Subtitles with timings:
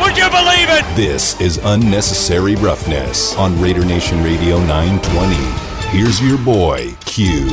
[0.00, 0.84] Would you believe it?
[0.96, 5.34] This is unnecessary roughness on Raider Nation Radio 920.
[5.88, 7.46] Here's your boy, Q.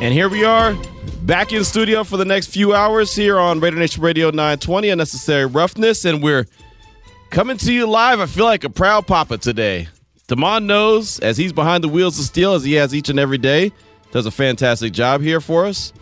[0.00, 0.76] And here we are,
[1.22, 5.46] back in studio for the next few hours here on Raider Nation Radio 920, Unnecessary
[5.46, 6.46] Roughness, and we're
[7.30, 8.20] coming to you live.
[8.20, 9.88] I feel like a proud papa today.
[10.26, 13.38] Damon knows, as he's behind the wheels of steel, as he has each and every
[13.38, 13.72] day,
[14.10, 15.92] does a fantastic job here for us.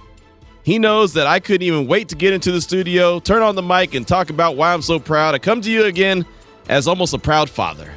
[0.64, 3.62] He knows that I couldn't even wait to get into the studio, turn on the
[3.62, 5.34] mic, and talk about why I'm so proud.
[5.34, 6.24] I come to you again
[6.68, 7.92] as almost a proud father.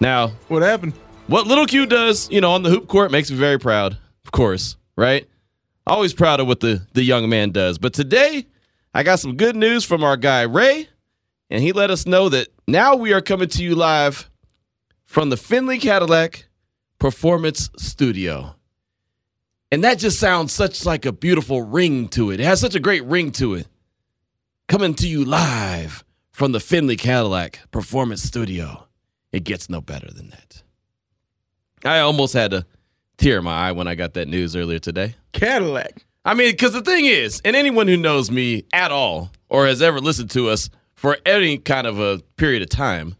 [0.00, 0.92] Now, What happened?
[1.26, 4.30] what little Q does, you know, on the hoop court makes me very proud, of
[4.32, 5.28] course, right?
[5.86, 7.78] Always proud of what the, the young man does.
[7.78, 8.46] But today,
[8.94, 10.88] I got some good news from our guy, Ray,
[11.50, 14.30] and he let us know that now we are coming to you live
[15.06, 16.46] from the Finley Cadillac
[16.98, 18.54] Performance Studio.
[19.74, 22.38] And that just sounds such like a beautiful ring to it.
[22.38, 23.66] It has such a great ring to it.
[24.68, 28.86] Coming to you live from the Finley Cadillac Performance Studio.
[29.32, 30.62] It gets no better than that.
[31.84, 32.64] I almost had a
[33.16, 35.16] tear in my eye when I got that news earlier today.
[35.32, 36.06] Cadillac.
[36.24, 39.82] I mean, because the thing is, and anyone who knows me at all or has
[39.82, 43.16] ever listened to us for any kind of a period of time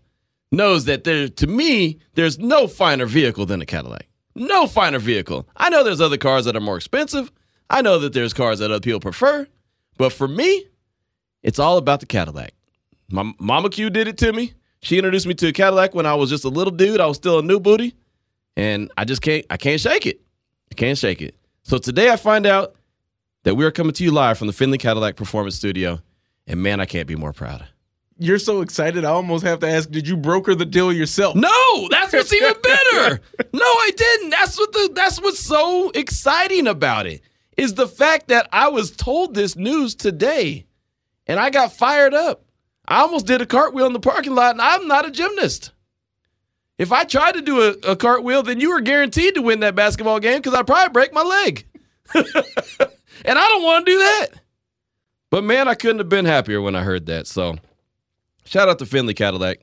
[0.53, 4.07] knows that there, to me, there's no finer vehicle than a Cadillac.
[4.35, 5.49] No finer vehicle.
[5.57, 7.31] I know there's other cars that are more expensive.
[7.71, 9.47] I know that there's cars that other people prefer.
[9.97, 10.67] But for me,
[11.43, 12.53] it's all about the Cadillac.
[13.11, 14.55] My Mama Q did it to me.
[14.81, 17.01] She introduced me to a Cadillac when I was just a little dude.
[17.01, 17.95] I was still a new booty.
[18.57, 20.21] And I just can't I can't shake it.
[20.71, 21.37] I can't shake it.
[21.63, 22.75] So today I find out
[23.45, 26.01] that we are coming to you live from the Finley Cadillac Performance Studio.
[26.47, 27.67] And man, I can't be more proud.
[28.19, 29.05] You're so excited.
[29.05, 31.35] I almost have to ask, did you broker the deal yourself?
[31.35, 33.21] No, that's what's even better.
[33.53, 34.31] No, I didn't.
[34.31, 37.21] That's what the that's what's so exciting about it.
[37.57, 40.67] Is the fact that I was told this news today
[41.27, 42.45] and I got fired up.
[42.87, 45.73] I almost did a cartwheel in the parking lot, and I'm not a gymnast.
[46.77, 49.75] If I tried to do a, a cartwheel, then you were guaranteed to win that
[49.77, 51.65] basketball game because I'd probably break my leg.
[52.15, 52.25] and
[53.39, 54.29] I don't want to do that.
[55.31, 57.27] But man, I couldn't have been happier when I heard that.
[57.27, 57.57] So
[58.45, 59.61] shout out to Finley Cadillac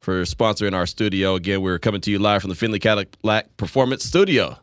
[0.00, 1.34] for sponsoring our studio.
[1.34, 4.58] Again, we're coming to you live from the Finley Cadillac Performance Studio.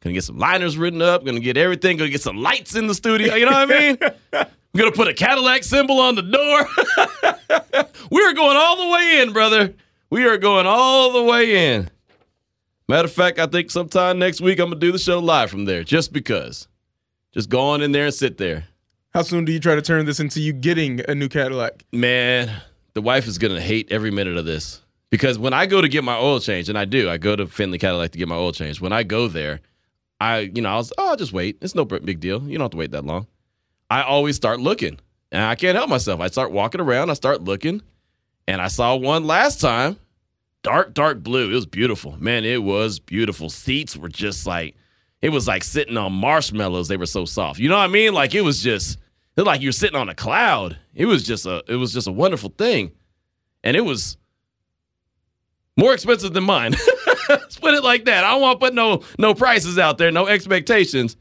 [0.00, 2.94] Gonna get some liners written up, gonna get everything, gonna get some lights in the
[2.94, 3.34] studio.
[3.34, 3.98] You know what I mean?
[4.32, 4.46] I'm
[4.76, 7.86] gonna put a Cadillac symbol on the door.
[8.10, 9.74] We're going all the way in, brother.
[10.10, 11.90] We are going all the way in.
[12.88, 15.64] Matter of fact, I think sometime next week I'm gonna do the show live from
[15.64, 16.68] there, just because.
[17.32, 18.68] Just go on in there and sit there.
[19.12, 21.84] How soon do you try to turn this into you getting a new Cadillac?
[21.90, 22.62] Man,
[22.96, 24.80] the wife is gonna hate every minute of this
[25.10, 27.46] because when I go to get my oil change, and I do, I go to
[27.46, 28.80] Finley Cadillac to get my oil change.
[28.80, 29.60] When I go there,
[30.18, 31.58] I, you know, I was, oh, I'll just wait.
[31.60, 32.42] It's no big deal.
[32.44, 33.26] You don't have to wait that long.
[33.90, 34.98] I always start looking,
[35.30, 36.22] and I can't help myself.
[36.22, 37.10] I start walking around.
[37.10, 37.82] I start looking,
[38.48, 39.98] and I saw one last time,
[40.62, 41.50] dark, dark blue.
[41.50, 42.46] It was beautiful, man.
[42.46, 43.50] It was beautiful.
[43.50, 44.74] Seats were just like,
[45.20, 46.88] it was like sitting on marshmallows.
[46.88, 47.60] They were so soft.
[47.60, 48.14] You know what I mean?
[48.14, 48.98] Like it was just,
[49.36, 50.78] it was like you're sitting on a cloud.
[50.94, 52.92] It was just a, it was just a wonderful thing,
[53.62, 54.16] and it was
[55.76, 56.74] more expensive than mine.
[57.28, 58.24] Let's put it like that.
[58.24, 61.16] I don't want to put no no prices out there, no expectations.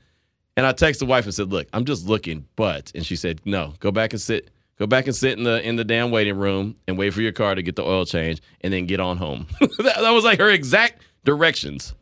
[0.58, 3.42] And I texted the wife and said, "Look, I'm just looking, but." And she said,
[3.44, 4.50] "No, go back and sit.
[4.78, 7.34] Go back and sit in the in the damn waiting room and wait for your
[7.34, 10.40] car to get the oil change, and then get on home." that, that was like
[10.40, 11.94] her exact directions,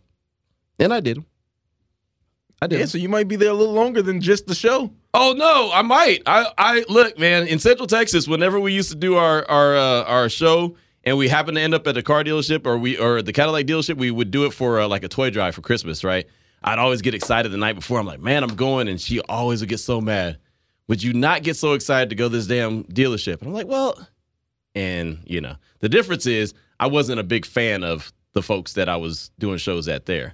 [0.78, 1.24] and I did.
[2.62, 2.80] I did.
[2.80, 4.92] Yeah, so you might be there a little longer than just the show.
[5.14, 6.24] Oh no, I might.
[6.26, 7.48] I I look, man.
[7.48, 11.28] In Central Texas, whenever we used to do our our uh, our show, and we
[11.28, 14.10] happened to end up at a car dealership or we or the Cadillac dealership, we
[14.10, 16.26] would do it for uh, like a toy drive for Christmas, right?
[16.64, 18.00] I'd always get excited the night before.
[18.00, 20.40] I'm like, man, I'm going, and she always would get so mad.
[20.88, 23.40] Would you not get so excited to go to this damn dealership?
[23.40, 24.08] And I'm like, well,
[24.74, 28.90] and you know, the difference is I wasn't a big fan of the folks that
[28.90, 30.34] I was doing shows at there.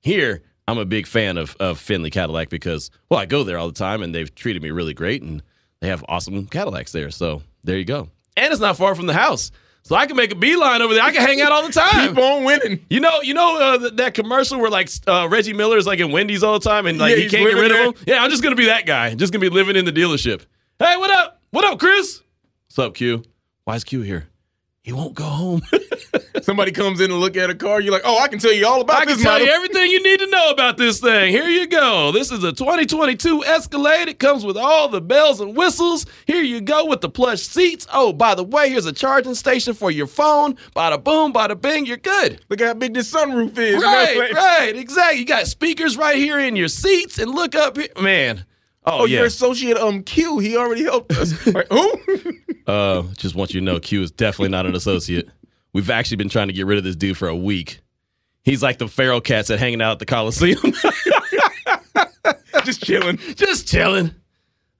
[0.00, 3.66] Here, I'm a big fan of of Finley Cadillac because well, I go there all
[3.66, 5.42] the time and they've treated me really great and
[5.80, 7.10] they have awesome Cadillacs there.
[7.10, 8.08] So there you go.
[8.36, 9.50] And it's not far from the house.
[9.82, 11.02] So I can make a beeline over there.
[11.02, 12.14] I can hang out all the time.
[12.14, 12.86] Keep on winning.
[12.88, 15.98] You know, you know uh, th- that commercial where like uh, Reggie Miller is like
[15.98, 18.04] in Wendy's all the time and like Yeah, he can't get rid of him.
[18.06, 19.14] Yeah, I'm just gonna be that guy.
[19.14, 20.42] Just gonna be living in the dealership.
[20.78, 21.42] Hey, what up?
[21.50, 22.22] What up, Chris?
[22.68, 23.24] What's up, Q?
[23.64, 24.29] Why is Q here?
[24.90, 25.62] He won't go home.
[26.42, 27.80] Somebody comes in and look at a car.
[27.80, 29.46] You're like, oh, I can tell you all about I can tell model.
[29.46, 31.30] you everything you need to know about this thing.
[31.30, 32.10] Here you go.
[32.10, 34.08] This is a 2022 Escalade.
[34.08, 36.06] It comes with all the bells and whistles.
[36.26, 37.86] Here you go with the plush seats.
[37.92, 40.56] Oh, by the way, here's a charging station for your phone.
[40.74, 42.40] Bada boom, bada bing, you're good.
[42.48, 43.80] Look how big this sunroof is.
[43.80, 45.20] Right, right, exactly.
[45.20, 48.44] You got speakers right here in your seats, and look up here, man.
[48.90, 49.18] Oh, Oh, yeah.
[49.18, 51.32] your associate um Q, he already helped us.
[51.54, 51.92] Like, who?
[52.66, 55.28] Uh, just want you to know, Q is definitely not an associate.
[55.72, 57.80] We've actually been trying to get rid of this dude for a week.
[58.42, 60.58] He's like the feral cats that hanging out at the Coliseum.
[62.64, 63.16] Just chilling.
[63.36, 64.14] just chilling.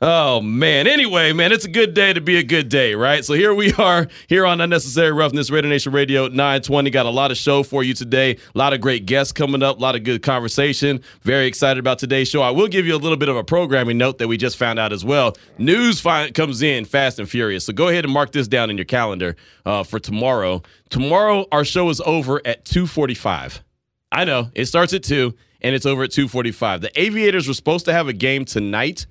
[0.02, 0.86] Oh man.
[0.86, 3.22] Anyway, man, it's a good day to be a good day, right?
[3.22, 6.88] So here we are here on Unnecessary Roughness, Raider Nation Radio 920.
[6.88, 8.38] Got a lot of show for you today.
[8.54, 9.76] A lot of great guests coming up.
[9.76, 11.02] A lot of good conversation.
[11.20, 12.40] Very excited about today's show.
[12.40, 14.78] I will give you a little bit of a programming note that we just found
[14.78, 15.36] out as well.
[15.58, 17.66] News comes in fast and furious.
[17.66, 19.36] So go ahead and mark this down in your calendar
[19.66, 20.62] uh, for tomorrow.
[20.88, 23.60] Tomorrow our show is over at 2:45.
[24.12, 26.80] I know it starts at two and it's over at 2:45.
[26.80, 29.04] The Aviators were supposed to have a game tonight,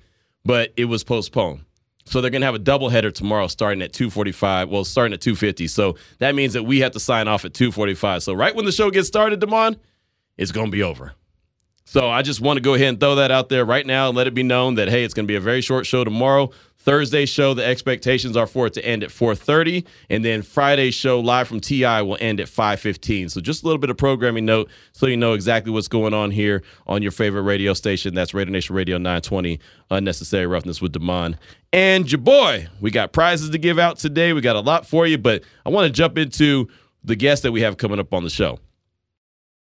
[0.44, 1.60] but it was postponed.
[2.06, 4.68] So they're gonna have a doubleheader tomorrow, starting at 2:45.
[4.68, 5.68] Well, starting at 2:50.
[5.68, 8.22] So that means that we have to sign off at 2:45.
[8.22, 9.76] So right when the show gets started, Damon,
[10.36, 11.14] it's gonna be over.
[11.90, 14.16] So I just want to go ahead and throw that out there right now and
[14.16, 16.52] let it be known that hey, it's going to be a very short show tomorrow.
[16.78, 21.18] Thursday show, the expectations are for it to end at 4:30, and then Friday's show
[21.18, 23.28] live from TI will end at 5:15.
[23.32, 26.30] So just a little bit of programming note, so you know exactly what's going on
[26.30, 28.14] here on your favorite radio station.
[28.14, 29.58] That's Radio Nation Radio 920,
[29.90, 31.38] Unnecessary Roughness with Damon
[31.72, 32.68] and your boy.
[32.80, 34.32] We got prizes to give out today.
[34.32, 36.68] We got a lot for you, but I want to jump into
[37.02, 38.60] the guests that we have coming up on the show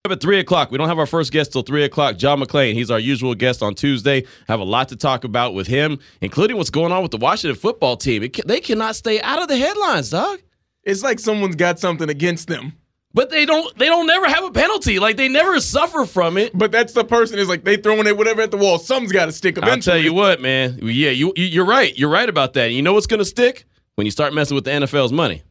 [0.06, 0.72] up at three o'clock.
[0.72, 2.18] We don't have our first guest till three o'clock.
[2.18, 2.74] John McClain.
[2.74, 4.24] He's our usual guest on Tuesday.
[4.48, 7.60] Have a lot to talk about with him, including what's going on with the Washington
[7.60, 8.24] football team.
[8.24, 10.40] It, they cannot stay out of the headlines, dog.
[10.84, 12.74] It's like someone's got something against them.
[13.14, 13.76] But they don't.
[13.78, 15.00] They don't never have a penalty.
[15.00, 16.52] Like they never suffer from it.
[16.54, 18.78] But that's the person is like they throwing it whatever at the wall.
[18.78, 19.94] Something's got to stick I'll eventually.
[19.94, 20.80] tell you what, man.
[20.84, 21.98] Yeah, you, you you're right.
[21.98, 22.66] You're right about that.
[22.66, 23.66] And you know what's gonna stick
[23.96, 25.44] when you start messing with the NFL's money.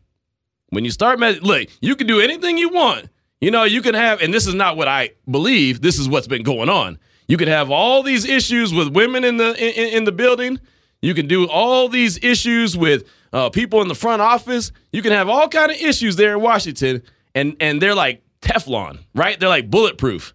[0.68, 3.08] When you start messing, look, you can do anything you want.
[3.44, 5.82] You know, you can have, and this is not what I believe.
[5.82, 6.98] This is what's been going on.
[7.28, 10.58] You can have all these issues with women in the in, in the building.
[11.02, 13.04] You can do all these issues with
[13.34, 14.72] uh, people in the front office.
[14.92, 17.02] You can have all kind of issues there in Washington,
[17.34, 19.38] and and they're like Teflon, right?
[19.38, 20.34] They're like bulletproof.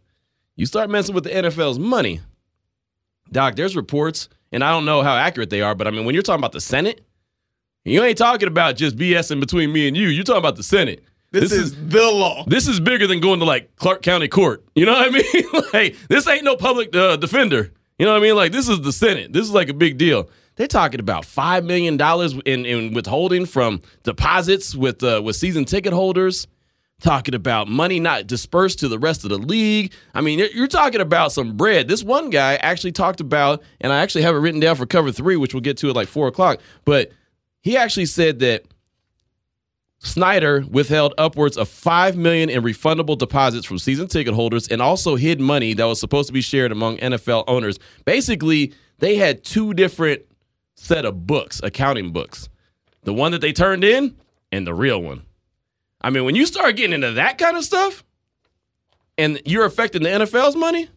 [0.56, 2.22] You start messing with the NFL's money,
[3.32, 6.14] Doc, there's reports, and I don't know how accurate they are, but I mean, when
[6.14, 7.02] you're talking about the Senate,
[7.86, 10.10] you ain't talking about just BSing between me and you.
[10.10, 11.04] You're talking about the Senate.
[11.32, 12.44] This, is, the law.
[12.48, 14.64] this is bigger than going to like Clark County Court.
[14.74, 15.64] You know what I mean?
[15.74, 17.72] like this ain't no public uh, defender.
[18.00, 18.36] You know what I mean?
[18.36, 19.34] Like this is the Senate.
[19.34, 20.30] This is like a big deal.
[20.56, 25.66] They're talking about five million dollars in, in withholding from deposits with uh, with season
[25.66, 26.48] ticket holders.
[27.02, 29.94] Talking about money not dispersed to the rest of the league.
[30.14, 31.88] I mean, you're, you're talking about some bread.
[31.88, 35.10] This one guy actually talked about, and I actually have it written down for cover
[35.14, 36.60] three, which we'll get to at like four o'clock.
[36.84, 37.14] But
[37.62, 38.66] he actually said that
[40.00, 45.16] Snyder withheld upwards of five million in refundable deposits from season ticket holders and also
[45.18, 47.80] hid money that was supposed to be shared among NFL owners.
[48.06, 50.22] Basically, they had two different
[50.76, 52.48] set of books, accounting books.
[53.04, 54.16] The one that they turned in
[54.52, 55.24] and the real one.
[56.02, 58.06] I mean, when you start getting into that kind of stuff
[59.18, 60.90] and you're affecting the NFL's money,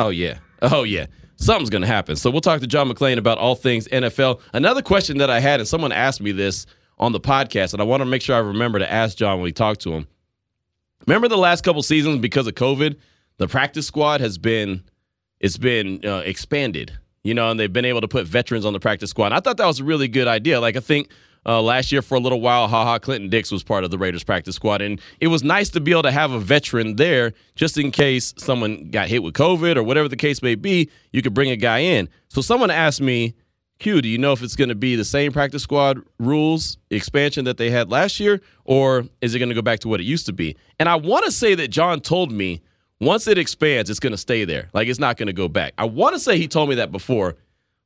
[0.00, 0.38] oh yeah.
[0.62, 1.06] Oh yeah.
[1.36, 2.16] Something's going to happen.
[2.16, 4.40] So we'll talk to John McClain about all things NFL.
[4.52, 6.66] Another question that I had, and someone asked me this
[6.98, 9.44] on the podcast, and I want to make sure I remember to ask John when
[9.44, 10.06] we talk to him.
[11.06, 12.96] Remember the last couple seasons because of COVID,
[13.38, 14.82] the practice squad has been
[15.40, 18.80] it's been uh, expanded, you know, and they've been able to put veterans on the
[18.80, 19.26] practice squad.
[19.26, 20.60] And I thought that was a really good idea.
[20.60, 21.10] Like I think
[21.46, 23.98] uh, last year for a little while, Ha Ha, Clinton Dix was part of the
[23.98, 27.32] Raiders practice squad, and it was nice to be able to have a veteran there
[27.54, 30.90] just in case someone got hit with COVID or whatever the case may be.
[31.12, 32.08] You could bring a guy in.
[32.28, 33.34] So someone asked me,
[33.78, 37.44] Q, do you know if it's going to be the same practice squad rules expansion
[37.44, 40.04] that they had last year, or is it going to go back to what it
[40.04, 40.56] used to be?
[40.80, 42.60] And I want to say that John told me
[43.00, 44.68] once it expands, it's going to stay there.
[44.72, 45.74] Like it's not going to go back.
[45.78, 47.36] I want to say he told me that before,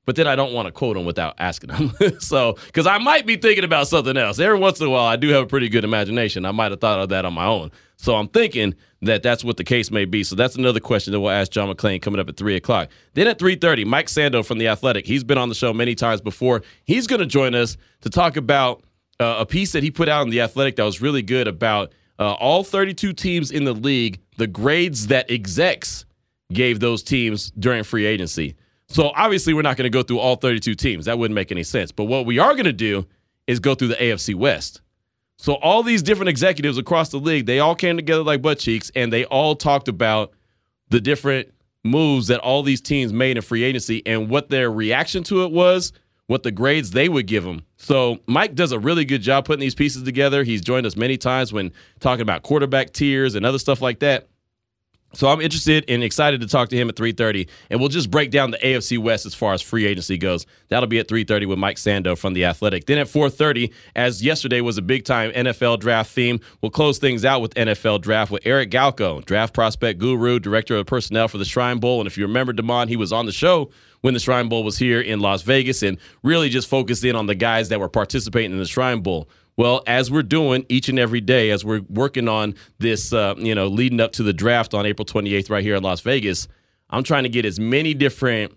[0.05, 1.93] but then I don't want to quote them without asking them.
[2.19, 4.39] so, because I might be thinking about something else.
[4.39, 6.45] Every once in a while, I do have a pretty good imagination.
[6.45, 7.71] I might have thought of that on my own.
[7.97, 10.25] So I'm thinking that that's what the case may be.
[10.25, 12.89] So that's another question that we'll ask John McClain coming up at three o'clock.
[13.15, 15.07] Then at three thirty, Mike Sando from the Athletic.
[15.07, 16.63] He's been on the show many times before.
[16.85, 18.83] He's going to join us to talk about
[19.21, 21.93] uh, a piece that he put out in the Athletic that was really good about
[22.19, 26.05] uh, all 32 teams in the league, the grades that execs
[26.53, 28.57] gave those teams during free agency.
[28.93, 31.07] So obviously, we're not going to go through all 32 teams.
[31.07, 31.93] That wouldn't make any sense.
[31.93, 33.07] But what we are going to do
[33.47, 34.83] is go through the AFC West.
[35.39, 38.93] So all these different executives across the league, they all came together like butt cheeks,
[38.95, 40.33] and they all talked about
[40.91, 41.53] the different
[41.85, 45.51] moves that all these teams made in free agency and what their reaction to it
[45.51, 45.93] was,
[46.27, 47.63] what the grades they would give them.
[47.77, 50.45] So Mike does a really good job putting these pieces together.
[50.45, 54.29] He's joined us many times when talking about quarterback tiers and other stuff like that.
[55.14, 58.31] So I'm interested and excited to talk to him at 3:30, and we'll just break
[58.31, 60.47] down the AFC West as far as free agency goes.
[60.69, 62.87] That'll be at 3:30 with Mike Sando from the Athletic.
[62.87, 67.25] Then at 4:30, as yesterday was a big time NFL draft theme, we'll close things
[67.25, 71.45] out with NFL draft with Eric Galko, draft prospect guru, director of personnel for the
[71.45, 72.00] Shrine Bowl.
[72.00, 74.78] And if you remember, Demond, he was on the show when the Shrine Bowl was
[74.78, 78.52] here in Las Vegas, and really just focused in on the guys that were participating
[78.52, 79.28] in the Shrine Bowl.
[79.57, 83.55] Well, as we're doing each and every day, as we're working on this, uh, you
[83.55, 86.49] know, leading up to the draft on April 28th right here in Las Vegas,
[86.91, 88.53] I'm trying to get as many different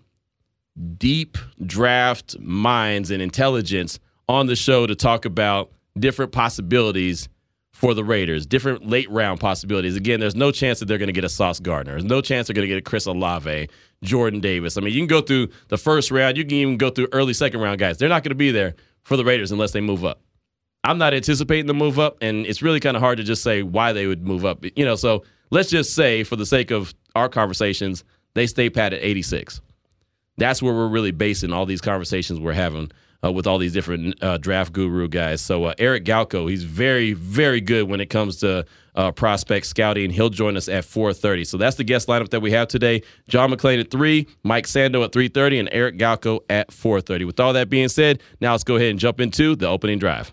[0.98, 3.98] deep draft minds and intelligence
[4.28, 7.28] on the show to talk about different possibilities
[7.72, 9.96] for the Raiders, different late round possibilities.
[9.96, 11.92] Again, there's no chance that they're going to get a Sauce Gardner.
[11.92, 13.68] There's no chance they're going to get a Chris Olave,
[14.02, 14.78] Jordan Davis.
[14.78, 17.34] I mean, you can go through the first round, you can even go through early
[17.34, 17.98] second round guys.
[17.98, 20.22] They're not going to be there for the Raiders unless they move up.
[20.86, 23.64] I'm not anticipating the move up, and it's really kind of hard to just say
[23.64, 24.64] why they would move up.
[24.76, 28.92] You know, so let's just say, for the sake of our conversations, they stay pat
[28.92, 29.60] at 86.
[30.38, 32.92] That's where we're really basing all these conversations we're having
[33.24, 35.40] uh, with all these different uh, draft guru guys.
[35.40, 38.64] So uh, Eric Galko, he's very, very good when it comes to
[38.94, 40.10] uh, prospect scouting.
[40.10, 41.48] He'll join us at 4:30.
[41.48, 45.02] So that's the guest lineup that we have today: John McClain at three, Mike Sando
[45.04, 47.26] at 3:30, and Eric Galko at 4:30.
[47.26, 50.32] With all that being said, now let's go ahead and jump into the opening drive.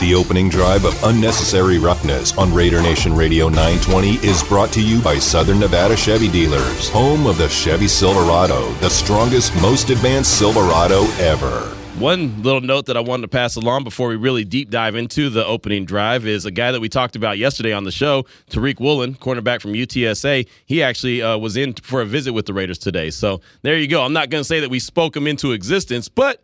[0.00, 5.00] The opening drive of Unnecessary Roughness on Raider Nation Radio 920 is brought to you
[5.00, 11.04] by Southern Nevada Chevy Dealers, home of the Chevy Silverado, the strongest, most advanced Silverado
[11.20, 11.60] ever.
[11.98, 15.30] One little note that I wanted to pass along before we really deep dive into
[15.30, 18.80] the opening drive is a guy that we talked about yesterday on the show, Tariq
[18.80, 20.48] Woolen, cornerback from UTSA.
[20.66, 23.10] He actually uh, was in for a visit with the Raiders today.
[23.10, 24.02] So there you go.
[24.02, 26.42] I'm not going to say that we spoke him into existence, but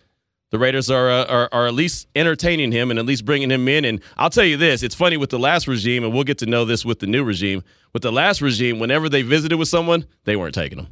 [0.50, 3.68] the Raiders are, uh, are, are at least entertaining him and at least bringing him
[3.68, 3.84] in.
[3.84, 6.46] And I'll tell you this: it's funny with the last regime, and we'll get to
[6.46, 7.62] know this with the new regime.
[7.92, 10.88] With the last regime, whenever they visited with someone, they weren't taking them.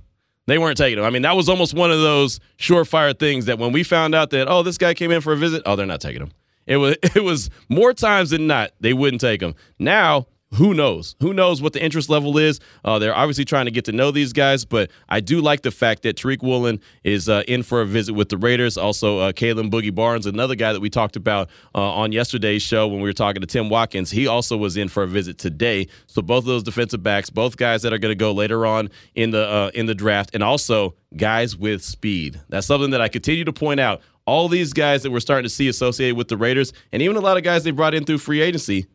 [0.46, 1.04] They weren't taking them.
[1.04, 4.30] I mean, that was almost one of those surefire things that when we found out
[4.30, 6.32] that oh, this guy came in for a visit, oh, they're not taking him.
[6.66, 9.54] It was it was more times than not they wouldn't take him.
[9.78, 11.14] Now who knows?
[11.20, 12.58] Who knows what the interest level is?
[12.84, 15.70] Uh, they're obviously trying to get to know these guys, but I do like the
[15.70, 18.78] fact that Tariq Woolen is uh, in for a visit with the Raiders.
[18.78, 22.88] Also, uh, Kalon Boogie Barnes, another guy that we talked about uh, on yesterday's show
[22.88, 25.86] when we were talking to Tim Watkins, he also was in for a visit today.
[26.06, 28.88] So both of those defensive backs, both guys that are going to go later on
[29.14, 32.40] in the uh, in the draft, and also guys with speed.
[32.48, 34.00] That's something that I continue to point out.
[34.24, 37.20] All these guys that we're starting to see associated with the Raiders, and even a
[37.20, 38.86] lot of guys they brought in through free agency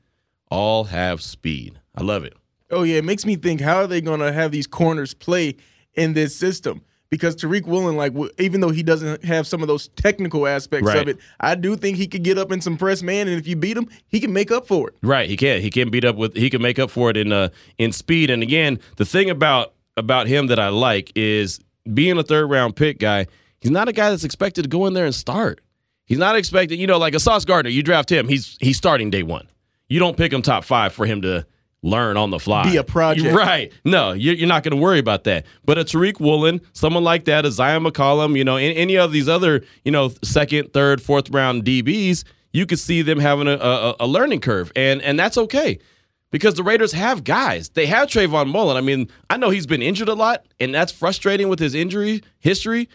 [0.53, 1.79] all have speed.
[1.95, 2.33] I love it.
[2.69, 5.55] Oh yeah, it makes me think how are they going to have these corners play
[5.95, 6.81] in this system?
[7.10, 10.98] Because Tariq Woolen, like, even though he doesn't have some of those technical aspects Right.
[10.98, 13.45] of it, I do think he could get up in some press man, and if
[13.48, 14.95] you beat him, he can make up for it.
[15.03, 15.62] Right, he can.
[15.62, 16.36] He can beat up with.
[16.36, 18.29] He can make up for it in uh in speed.
[18.31, 21.60] And again, the thing about about him that I like is
[21.93, 23.27] being a third round pick guy.
[23.60, 25.62] He's not a guy that's expected to go in there and start.
[26.05, 26.79] He's not expected.
[26.79, 27.69] You know, like a Sauce Gardner.
[27.69, 28.27] You draft him.
[28.27, 29.48] He's he's starting day one.
[29.93, 31.45] You don't pick him top five for him to
[31.83, 32.63] learn on the fly.
[32.63, 33.35] Be a project.
[33.35, 33.71] Right.
[33.85, 35.45] No, you're, you're not going to worry about that.
[35.65, 39.12] But a Tariq Woolen, someone like that, a Zyon McCollum, you know, any, any of
[39.12, 42.23] these other, you know, second, third, fourth round DBs,
[42.53, 44.71] you could see them having a, a, a learning curve.
[44.75, 45.77] And, and that's okay
[46.31, 47.69] because the Raiders have guys.
[47.69, 48.77] They have Trevon Mullen.
[48.77, 52.23] I mean, I know he's been injured a lot, and that's frustrating with his injury
[52.39, 52.89] history,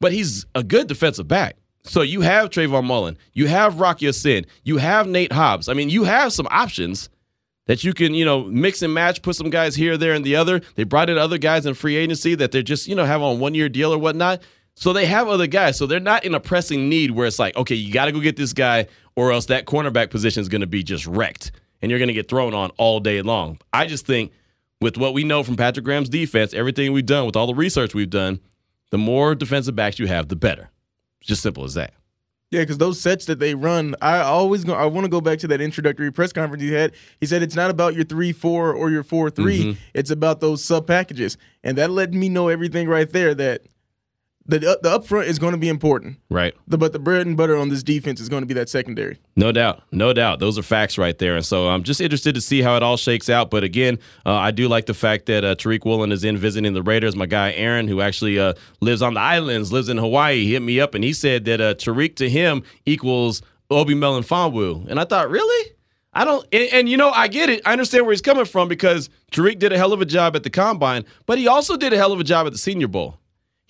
[0.00, 1.54] but he's a good defensive back.
[1.84, 5.68] So you have Trevon Mullen, you have Rock Ya-Sin, you have Nate Hobbs.
[5.68, 7.08] I mean, you have some options
[7.66, 10.36] that you can, you know, mix and match, put some guys here, there, and the
[10.36, 10.60] other.
[10.76, 13.40] They brought in other guys in free agency that they're just, you know, have on
[13.40, 14.42] one year deal or whatnot.
[14.74, 15.76] So they have other guys.
[15.76, 18.20] So they're not in a pressing need where it's like, okay, you got to go
[18.20, 18.86] get this guy,
[19.16, 22.14] or else that cornerback position is going to be just wrecked and you're going to
[22.14, 23.58] get thrown on all day long.
[23.72, 24.32] I just think
[24.80, 27.94] with what we know from Patrick Graham's defense, everything we've done, with all the research
[27.94, 28.40] we've done,
[28.90, 30.70] the more defensive backs you have, the better.
[31.22, 31.94] Just simple as that.
[32.52, 34.74] Yeah, because those sets that they run, I always go.
[34.74, 36.92] I want to go back to that introductory press conference he had.
[37.18, 39.30] He said it's not about your three four or your four
[39.64, 39.80] Mm-hmm.
[39.94, 43.34] It's about those sub packages, and that let me know everything right there.
[43.34, 43.62] That
[44.46, 46.18] the the upfront is going to be important.
[46.28, 46.54] Right.
[46.66, 49.18] The, but the bread and butter on this defense is going to be that secondary.
[49.36, 50.40] No doubt, no doubt.
[50.40, 52.96] Those are facts right there, and so I'm just interested to see how it all
[52.96, 53.50] shakes out.
[53.50, 56.72] But again, uh, I do like the fact that uh, Tariq Woolen is in visiting
[56.72, 57.14] the Raiders.
[57.14, 60.62] My guy Aaron, who actually uh, lives on the islands, lives in Hawaii, he hit
[60.62, 64.86] me up and he said that uh, Tariq to him equals Obi Melifonwu.
[64.88, 65.72] And I thought, really?
[66.14, 67.62] I don't, and, and, you know, I get it.
[67.64, 70.42] I understand where he's coming from because Tariq did a hell of a job at
[70.42, 73.18] the combine, but he also did a hell of a job at the Senior Bowl.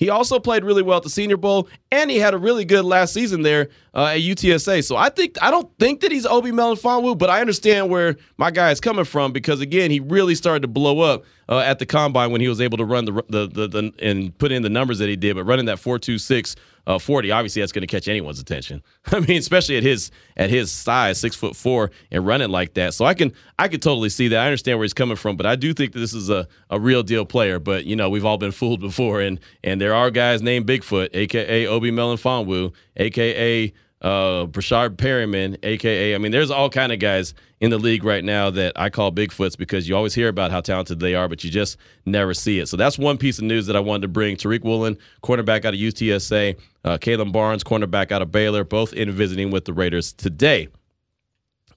[0.02, 2.84] He also played really well at the Senior Bowl, and he had a really good
[2.84, 4.82] last season there uh, at UTSA.
[4.82, 8.50] So I think I don't think that he's Obi Melifonwu, but I understand where my
[8.50, 11.84] guy is coming from because again, he really started to blow up uh, at the
[11.84, 14.70] combine when he was able to run the, the the, the and put in the
[14.70, 15.36] numbers that he did.
[15.36, 16.56] But running that four two six
[16.86, 17.30] uh, 40.
[17.30, 18.82] Obviously, that's going to catch anyone's attention.
[19.06, 22.94] I mean, especially at his at his size, six foot four, and running like that.
[22.94, 24.40] So I can I can totally see that.
[24.40, 26.80] I understand where he's coming from, but I do think that this is a, a
[26.80, 27.58] real deal player.
[27.58, 31.10] But you know, we've all been fooled before, and and there are guys named Bigfoot,
[31.12, 37.34] aka Obi Melifonwu, aka uh, Breshad Perriman, aka I mean, there's all kind of guys
[37.60, 40.60] in the league right now that I call Bigfoots because you always hear about how
[40.60, 42.66] talented they are, but you just never see it.
[42.66, 44.36] So that's one piece of news that I wanted to bring.
[44.36, 49.52] Tariq Woolen, cornerback out of UTSA, uh, Barnes, cornerback out of Baylor, both in visiting
[49.52, 50.66] with the Raiders today.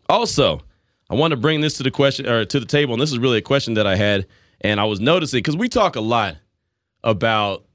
[0.10, 0.62] Also,
[1.12, 3.20] I want to bring this to the question or to the table, and this is
[3.20, 4.26] really a question that I had,
[4.62, 6.38] and I was noticing because we talk a lot
[7.04, 7.66] about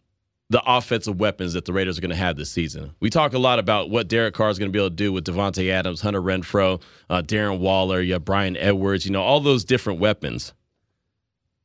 [0.51, 2.93] the offensive weapons that the Raiders are going to have this season.
[2.99, 5.13] We talk a lot about what Derek Carr is going to be able to do
[5.13, 9.65] with Davante Adams, Hunter Renfrow, uh, Darren Waller, yeah, Bryan Edwards, you know, all those
[9.65, 10.53] different weapons.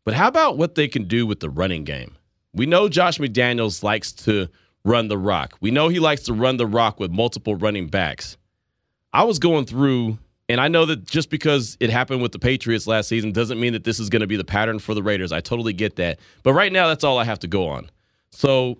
[0.03, 2.15] But how about what they can do with the running game?
[2.53, 4.49] We know Josh McDaniels likes to
[4.83, 5.57] run the rock.
[5.61, 8.37] We know he likes to run the rock with multiple running backs.
[9.11, 12.85] I was going through, and I know that just because it happened with the Patriots
[12.85, 15.31] last season doesn't mean that this is going to be the pattern for the Raiders.
[15.31, 16.19] I totally get that.
[16.43, 17.89] But right now, that's all I have to go on.
[18.35, 18.79] So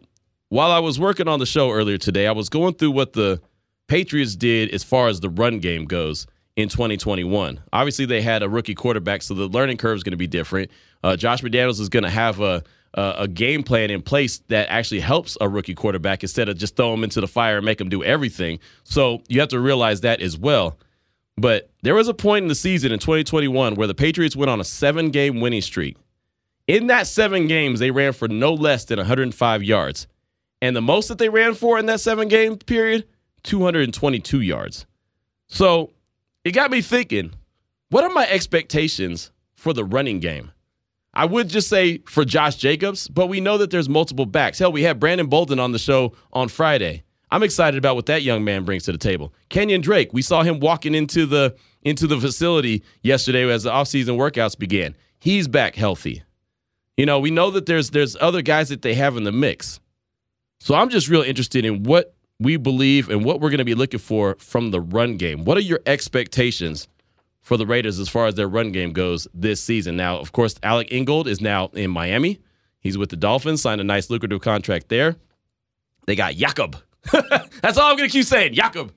[0.50, 3.42] while I was working on the show earlier today, I was going through what the
[3.88, 7.62] Patriots did as far as the run game goes in 2021.
[7.72, 10.72] Obviously, they had a rookie quarterback, so the learning curve is going to be different.
[11.04, 12.64] Uh, Josh McDaniels is going to have a,
[12.96, 16.76] a, a game plan in place that actually helps a rookie quarterback instead of just
[16.76, 18.60] throw him into the fire and make him do everything.
[18.84, 20.78] So you have to realize that as well.
[21.38, 24.60] But there was a point in the season in 2021 where the Patriots went on
[24.60, 25.98] a seven game winning streak.
[26.68, 30.08] In that seven games, they ran for no less than 105 yards.
[30.62, 33.06] And the most that they ran for in that seven game period,
[33.44, 34.86] 222 yards.
[35.48, 35.94] So
[36.44, 37.34] it got me thinking
[37.90, 40.52] what are my expectations for the running game?
[41.14, 44.60] I would just say for Josh Jacobs, but we know that there's multiple backs.
[44.60, 47.04] Hell, we had Brandon Bolden on the show on Friday.
[47.32, 49.34] I'm excited about what that young man brings to the table.
[49.50, 54.18] Kenyan Drake, we saw him walking into the into the facility yesterday as the offseason
[54.18, 54.96] workouts began.
[55.20, 56.24] He's back healthy.
[56.98, 59.80] You know, we know that there's there's other guys that they have in the mix.
[60.60, 63.76] So I'm just real interested in what we believe and what we're going to be
[63.76, 65.46] looking for from the run game.
[65.46, 66.88] What are your expectations
[67.42, 69.96] for the Raiders as far as their run game goes this season?
[69.96, 72.40] Now, of course, Alec Ingold is now in Miami.
[72.80, 75.16] He's with the Dolphins, signed a nice lucrative contract there.
[76.08, 76.78] They got Jakob.
[77.62, 78.54] That's all I'm going to keep saying.
[78.54, 78.92] Jakob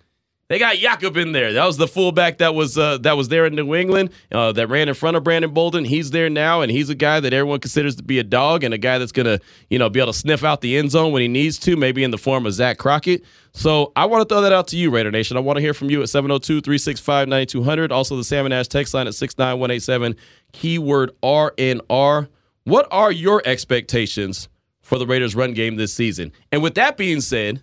[0.48, 1.52] they got Jakob in there.
[1.52, 4.68] That was the fullback that was uh, that was there in New England uh, that
[4.68, 5.84] ran in front of Brandon Bolden.
[5.84, 8.72] He's there now, and he's a guy that everyone considers to be a dog and
[8.72, 11.20] a guy that's gonna you know be able to sniff out the end zone when
[11.20, 13.24] he needs to, maybe in the form of Zach Crockett.
[13.52, 15.36] So I want to throw that out to you, Raider Nation.
[15.36, 17.90] I want to hear from you at 702-365-9200.
[17.90, 20.16] Also the Salmon Ash text line at 69187,
[20.52, 22.28] keyword RNR.
[22.64, 24.48] What are your expectations
[24.80, 26.32] for the Raiders run game this season?
[26.52, 27.62] And with that being said,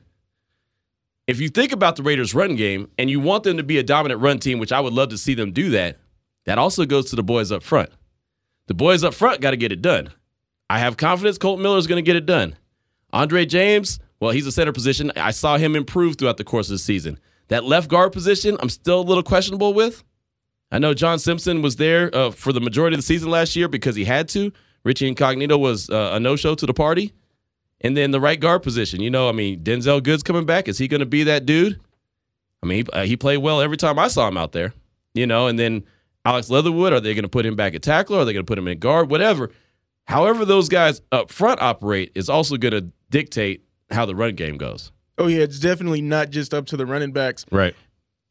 [1.27, 3.83] if you think about the Raiders' run game and you want them to be a
[3.83, 5.97] dominant run team, which I would love to see them do that,
[6.45, 7.89] that also goes to the boys up front.
[8.67, 10.11] The boys up front got to get it done.
[10.69, 12.55] I have confidence Kolton Miller is going to get it done.
[13.13, 15.11] Andre James, well, he's a center position.
[15.15, 17.19] I saw him improve throughout the course of the season.
[17.47, 20.03] That left guard position, I'm still a little questionable with.
[20.71, 23.67] I know John Simpson was there uh, for the majority of the season last year
[23.67, 24.51] because he had to.
[24.83, 27.13] Richie Incognito was uh, a no show to the party.
[27.85, 30.67] And then the right guard position, you know, I mean, Denzelle Goods coming back.
[30.67, 31.79] Is he going to be that dude?
[32.63, 34.73] I mean, he, uh, he, played well every time I saw him out there,
[35.13, 35.45] you know.
[35.45, 35.83] And then
[36.25, 38.15] Alex Leatherwood, are they going to put him back at tackle?
[38.15, 39.11] Are they going to put him in guard?
[39.11, 39.51] Whatever.
[40.05, 44.57] However, those guys up front operate is also going to dictate how the run game
[44.57, 44.91] goes.
[45.19, 47.45] Oh yeah, it's definitely not just up to the running backs.
[47.51, 47.75] Right.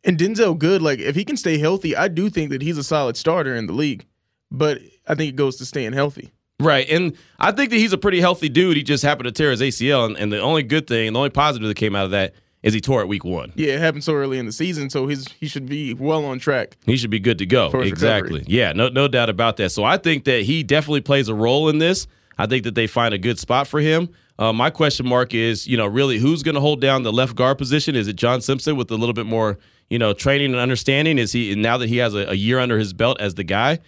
[0.02, 2.82] And Denzelle Good, like if he can stay healthy, I do think that he's a
[2.82, 4.04] solid starter in the league.
[4.50, 6.32] But I think it goes to staying healthy.
[6.64, 6.88] Right.
[6.88, 8.76] And I think that he's a pretty healthy dude.
[8.76, 10.06] He just happened to tear his ACL.
[10.06, 12.72] And, and the only good thing, the only positive that came out of that is
[12.72, 13.52] he tore it week one.
[13.54, 16.38] Yeah, it happened so early in the season, so his he should be well on
[16.38, 16.76] track.
[16.86, 17.66] He should be good to go.
[17.66, 18.38] Exactly.
[18.38, 18.54] Recovery.
[18.54, 19.70] Yeah, no no doubt about that.
[19.70, 22.06] So I think that he definitely plays a role in this.
[22.38, 24.08] I think that they find a good spot for him.
[24.38, 27.36] Uh, my question mark is, you know, really who's going to hold down the left
[27.36, 27.94] guard position?
[27.94, 29.58] Is it John Simpson with a little bit more,
[29.90, 31.18] you know, training and understanding?
[31.18, 33.78] Is he now that he has a, a year under his belt as the guy?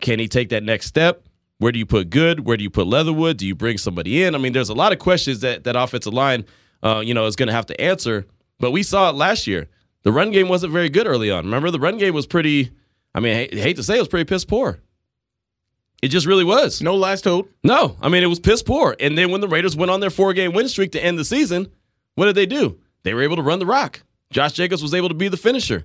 [0.00, 1.22] Can he take that next step?
[1.62, 2.44] Where do you put Good?
[2.44, 3.36] Where do you put Leatherwood?
[3.36, 4.34] Do you bring somebody in?
[4.34, 6.44] I mean, there's a lot of questions that that offensive line,
[6.82, 8.26] uh, you know, is going to have to answer.
[8.58, 9.68] But we saw it last year.
[10.02, 11.44] The run game wasn't very good early on.
[11.44, 12.72] Remember, the run game was pretty.
[13.14, 14.80] I mean, I hate to say it was pretty piss poor.
[16.02, 16.82] It just really was.
[16.82, 17.48] No last hope.
[17.62, 18.96] No, I mean it was piss poor.
[18.98, 21.24] And then when the Raiders went on their four game win streak to end the
[21.24, 21.68] season,
[22.16, 22.80] what did they do?
[23.04, 24.02] They were able to run the rock.
[24.32, 25.84] Josh Jacobs was able to be the finisher.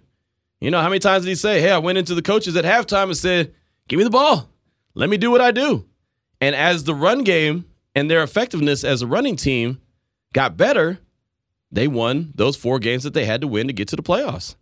[0.60, 2.66] You know how many times did he say, "Hey, I went into the coaches at
[2.66, 3.54] halftime and said,
[3.88, 4.50] give me the ball,
[4.98, 5.86] let me do what I do."
[6.42, 9.80] And as the run game and their effectiveness as a running team
[10.34, 11.00] got better,
[11.72, 14.56] they won those four games that they had to win to get to the playoffs.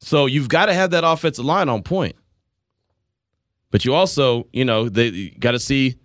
[0.00, 2.16] So you've got to have that offensive line on point.
[3.70, 5.96] But you also, you know, they got to see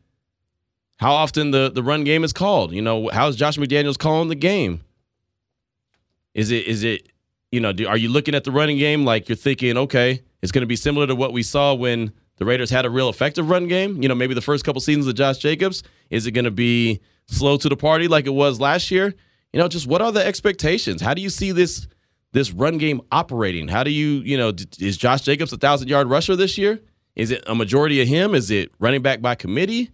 [0.97, 2.73] how often the, the run game is called.
[2.73, 4.81] You know, how's Josh McDaniels calling the game?
[6.33, 7.11] Is it is it
[7.51, 10.51] you know, do, are you looking at the running game like you're thinking, okay, it's
[10.51, 13.51] going to be similar to what we saw when the Raiders had a real effective
[13.51, 14.01] run game?
[14.01, 15.83] You know, maybe the first couple seasons of Josh Jacobs.
[16.09, 19.13] Is it going to be slow to the party like it was last year?
[19.53, 21.03] You know, just what are the expectations?
[21.03, 21.87] How do you see this
[22.31, 23.67] this run game operating?
[23.67, 26.79] How do you, you know, is Josh Jacobs a thousand yard rusher this year?
[27.15, 28.33] Is it a majority of him?
[28.33, 29.91] Is it running back by committee?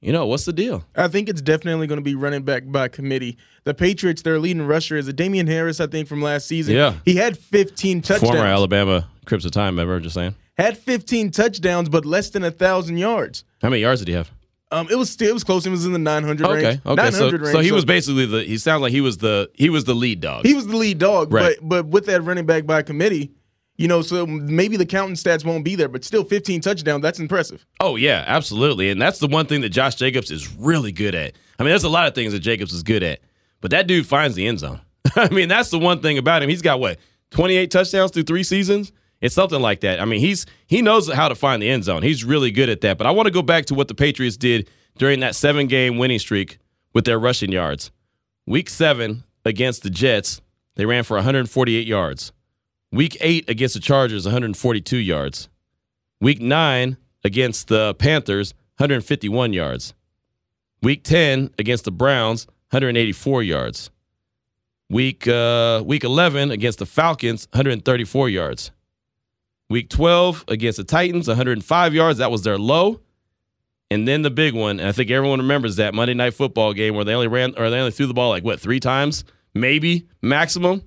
[0.00, 0.84] You know, what's the deal?
[0.94, 3.36] I think it's definitely going to be running back by committee.
[3.64, 6.76] The Patriots, their leading rusher is a Damien Harris, I think, from last season.
[6.76, 6.94] Yeah.
[7.04, 8.30] He had 15 touchdowns.
[8.30, 10.36] Former Alabama Crips of Time, ever just saying.
[10.60, 13.44] Had 15 touchdowns, but less than a thousand yards.
[13.62, 14.30] How many yards did he have?
[14.70, 15.66] Um, it was still it was close.
[15.66, 16.80] It was in the 900 okay, range.
[16.84, 17.52] Okay, 900 so, range.
[17.52, 18.42] so he was basically the.
[18.44, 20.44] He sounded like he was the he was the lead dog.
[20.44, 21.56] He was the lead dog, Right.
[21.62, 23.32] but but with that running back by committee,
[23.78, 27.02] you know, so maybe the counting stats won't be there, but still 15 touchdowns.
[27.02, 27.66] That's impressive.
[27.80, 31.32] Oh yeah, absolutely, and that's the one thing that Josh Jacobs is really good at.
[31.58, 33.20] I mean, there's a lot of things that Jacobs is good at,
[33.62, 34.80] but that dude finds the end zone.
[35.16, 36.48] I mean, that's the one thing about him.
[36.50, 36.98] He's got what
[37.30, 38.92] 28 touchdowns through three seasons.
[39.20, 40.00] It's something like that.
[40.00, 42.02] I mean, he's he knows how to find the end zone.
[42.02, 42.98] He's really good at that.
[42.98, 45.98] But I want to go back to what the Patriots did during that seven game
[45.98, 46.58] winning streak
[46.94, 47.90] with their rushing yards.
[48.46, 50.40] Week seven against the Jets,
[50.76, 52.32] they ran for 148 yards.
[52.92, 55.48] Week eight against the Chargers, 142 yards.
[56.20, 59.94] Week nine against the Panthers, 151 yards.
[60.82, 63.90] Week 10 against the Browns, 184 yards.
[64.88, 68.72] Week uh, week 11 against the Falcons, 134 yards.
[69.70, 72.18] Week 12 against the Titans, 105 yards.
[72.18, 73.00] That was their low.
[73.90, 76.94] And then the big one, and I think everyone remembers that Monday night football game
[76.94, 79.24] where they only ran or they only threw the ball like what, three times?
[79.54, 80.82] Maybe maximum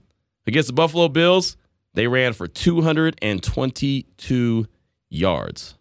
[0.46, 1.56] against the Buffalo Bills.
[1.94, 4.68] They ran for 222
[5.10, 5.78] yards.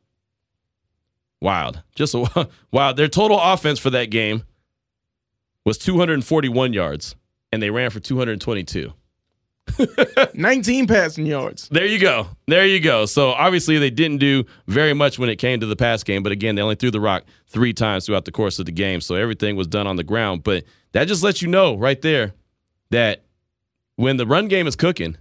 [1.41, 1.83] Wild.
[1.95, 2.97] Just a wild.
[2.97, 4.45] Their total offense for that game
[5.65, 7.15] was 241 yards,
[7.51, 8.93] and they ran for 222.
[10.35, 11.69] 19 passing yards.
[11.69, 12.29] There you go.
[12.47, 13.07] There you go.
[13.07, 16.33] So obviously they didn't do very much when it came to the pass game, but
[16.33, 19.01] again, they only threw the rock three times throughout the course of the game.
[19.01, 20.43] So everything was done on the ground.
[20.43, 22.35] But that just lets you know right there
[22.91, 23.25] that
[23.97, 25.17] when the run game is cooking,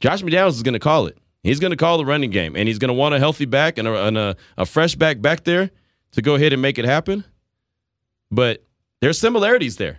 [0.00, 1.18] Josh McDaniels is going to call it.
[1.42, 3.76] He's going to call the running game, and he's going to want a healthy back
[3.76, 5.70] and, a, and a, a fresh back back there
[6.12, 7.24] to go ahead and make it happen.
[8.30, 8.64] But
[9.00, 9.98] there's similarities there.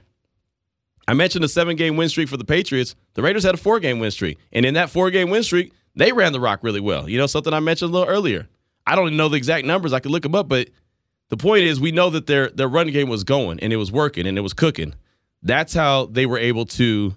[1.07, 2.95] I mentioned a seven game win streak for the Patriots.
[3.13, 4.37] The Raiders had a four game win streak.
[4.51, 7.09] And in that four game win streak, they ran the rock really well.
[7.09, 8.47] You know, something I mentioned a little earlier.
[8.85, 9.93] I don't know the exact numbers.
[9.93, 10.69] I could look them up, but
[11.29, 13.91] the point is we know that their their run game was going and it was
[13.91, 14.93] working and it was cooking.
[15.41, 17.15] That's how they were able to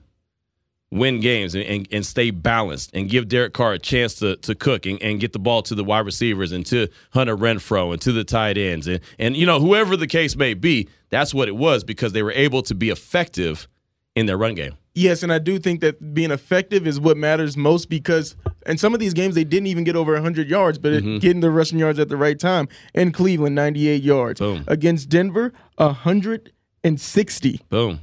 [0.90, 4.55] win games and, and, and stay balanced and give Derek Carr a chance to to
[4.55, 8.01] cook and, and get the ball to the wide receivers and to Hunter Renfrow and
[8.03, 11.49] to the tight ends and and you know whoever the case may be, that's what
[11.49, 13.68] it was because they were able to be effective
[14.16, 14.74] in their run game.
[14.94, 18.35] Yes, and I do think that being effective is what matters most because
[18.66, 21.18] in some of these games they didn't even get over 100 yards, but Mm-hmm.
[21.18, 22.66] getting the rushing yards at the right time.
[22.94, 24.40] In Cleveland, 98 yards.
[24.40, 24.64] Boom.
[24.66, 27.61] Against Denver, 160.
[27.68, 28.00] Boom.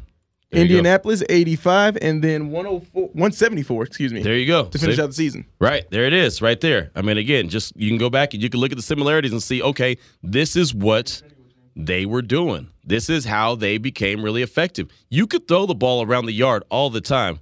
[0.51, 0.61] There.
[0.61, 4.65] Indianapolis, 85, and then 104, 174, excuse me, There you go.
[4.65, 5.01] to finish See?
[5.01, 5.45] out the season.
[5.59, 5.89] Right.
[5.89, 6.91] There it is, right there.
[6.95, 9.31] I mean, again, just you can go back and you can look at the similarities
[9.31, 11.23] and see, okay, this is what
[11.75, 12.69] they were doing.
[12.83, 14.89] This is how they became really effective.
[15.09, 17.39] You could throw the ball around the yard all the time.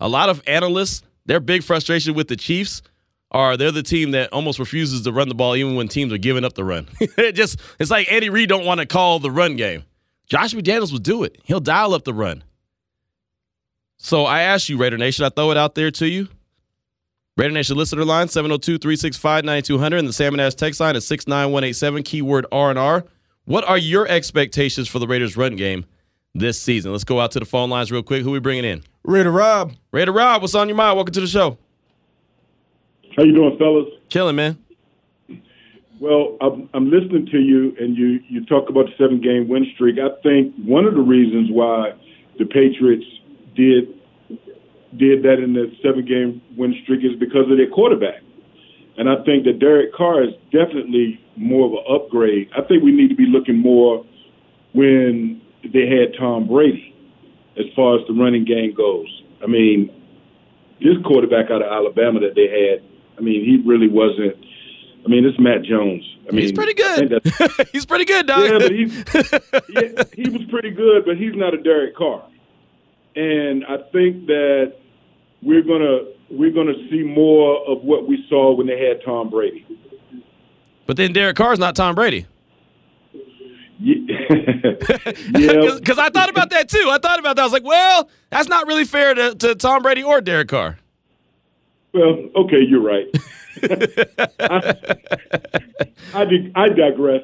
[0.00, 2.82] A lot of analysts, their big frustration with the Chiefs
[3.30, 6.18] are they're the team that almost refuses to run the ball even when teams are
[6.18, 6.88] giving up the run.
[7.00, 9.84] it just it's like Andy Reid don't want to call the run game.
[10.26, 11.40] Josh McDaniels will do it.
[11.44, 12.42] He'll dial up the run.
[13.98, 16.28] So I ask you, Raider Nation, I throw it out there to you.
[17.36, 23.04] Raider Nation listener line 702-365-9200 and the Salmon Ash text line is 69187 keyword R&R.
[23.50, 25.84] What are your expectations for the Raiders run game
[26.36, 26.92] this season?
[26.92, 28.22] Let's go out to the phone lines real quick.
[28.22, 28.84] Who we bringing in?
[29.02, 30.94] Raider Rob, Raider Rob, what's on your mind?
[30.94, 31.58] Welcome to the show.
[33.16, 33.88] How you doing, fellas?
[34.08, 34.56] Chilling, man.
[35.98, 39.66] Well, I'm, I'm listening to you, and you you talk about the seven game win
[39.74, 39.96] streak.
[39.98, 41.94] I think one of the reasons why
[42.38, 43.04] the Patriots
[43.56, 43.88] did
[44.96, 48.22] did that in the seven game win streak is because of their quarterback.
[49.00, 52.50] And I think that Derek Carr is definitely more of an upgrade.
[52.54, 54.04] I think we need to be looking more
[54.74, 56.94] when they had Tom Brady
[57.58, 59.08] as far as the running game goes.
[59.42, 59.88] I mean,
[60.80, 62.84] this quarterback out of Alabama that they had,
[63.16, 64.36] I mean, he really wasn't.
[65.02, 66.04] I mean, it's Mac Jones.
[66.28, 67.22] I mean, he's pretty good.
[67.72, 68.50] he's pretty good, dog.
[68.50, 68.92] Yeah, but he's,
[69.70, 72.22] yeah, he was pretty good, but he's not a Derek Carr.
[73.16, 74.74] And I think that
[75.40, 79.66] we're gonna we're gonna see more of what we saw when they had Tom Brady.
[80.86, 82.26] But then Derek Carr's not Tom Brady.
[83.82, 86.88] Yeah, because I thought about that too.
[86.90, 87.42] I thought about that.
[87.42, 90.78] I was like, well, that's not really fair to, to Tom Brady or Derek Carr.
[91.92, 93.06] Well, okay, you're right.
[94.38, 94.74] I,
[96.14, 97.22] I, dig- I digress.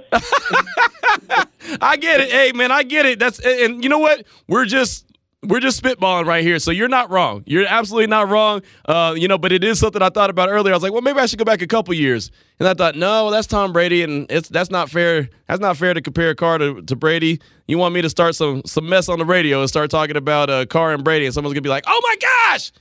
[1.81, 2.31] I get it.
[2.31, 3.19] Hey, man, I get it.
[3.19, 4.25] That's and you know what?
[4.49, 5.06] We're just
[5.49, 6.59] we're just spitballing right here.
[6.59, 7.43] So you're not wrong.
[7.47, 8.63] You're absolutely not wrong.
[8.85, 10.73] Uh, you know, but it is something I thought about earlier.
[10.73, 12.31] I was like, well, maybe I should go back a couple years.
[12.59, 15.29] And I thought, no, that's Tom Brady, and it's that's not fair.
[15.47, 17.41] That's not fair to compare Carr to, to Brady.
[17.69, 20.51] You want me to start some some mess on the radio and start talking about
[20.51, 22.73] uh, Carr and Brady, and someone's gonna be like, oh my gosh,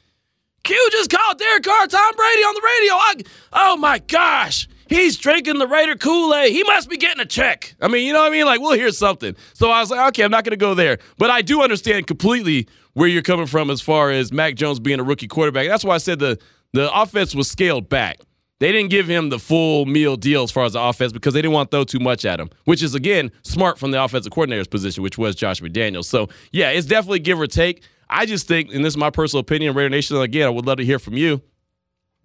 [0.63, 2.93] Q just called Derek Carr Tom Brady on the radio.
[2.93, 3.13] I,
[3.53, 4.67] oh my gosh.
[4.87, 6.51] He's drinking the Raider Kool Aid.
[6.51, 7.75] He must be getting a check.
[7.81, 8.45] I mean, you know what I mean?
[8.45, 9.35] Like, we'll hear something.
[9.53, 10.99] So I was like, okay, I'm not going to go there.
[11.17, 14.99] But I do understand completely where you're coming from as far as Mac Jones being
[14.99, 15.67] a rookie quarterback.
[15.67, 16.39] That's why I said the,
[16.73, 18.19] the offense was scaled back.
[18.59, 21.41] They didn't give him the full meal deal as far as the offense because they
[21.41, 24.31] didn't want to throw too much at him, which is, again, smart from the offensive
[24.31, 26.05] coordinator's position, which was Josh McDaniels.
[26.05, 27.83] So, yeah, it's definitely give or take.
[28.09, 30.77] I just think, and this is my personal opinion, Raider Nation, again, I would love
[30.77, 31.41] to hear from you.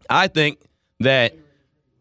[0.08, 0.60] I think
[1.00, 1.36] that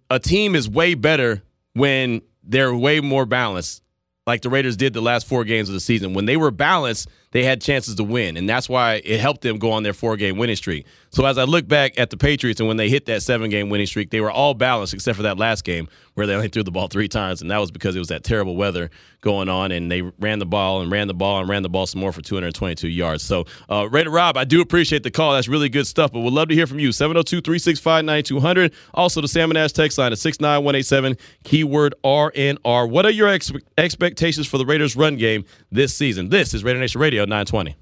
[0.10, 1.42] a team is way better
[1.74, 3.84] when they're way more balanced,
[4.26, 6.14] like the Raiders did the last four games of the season.
[6.14, 9.58] When they were balanced, they had chances to win, and that's why it helped them
[9.58, 10.86] go on their four game winning streak.
[11.12, 13.70] So as I look back at the Patriots and when they hit that seven game
[13.70, 16.64] winning streak, they were all balanced except for that last game where they only threw
[16.64, 18.90] the ball three times, and that was because it was that terrible weather
[19.22, 21.86] going on, and they ran the ball and ran the ball and ran the ball
[21.86, 23.24] some more for 222 yards.
[23.24, 25.34] So, uh, Raider Rob, I do appreciate the call.
[25.34, 26.92] That's really good stuff, but we'd love to hear from you.
[26.92, 28.74] 702 365 9200.
[28.94, 32.90] Also, the Salmon Ash text line at 69187, keyword RNR.
[32.90, 36.30] What are your ex- expectations for the Raiders' run game this season?
[36.30, 37.76] This is Raider Nation Radio 920.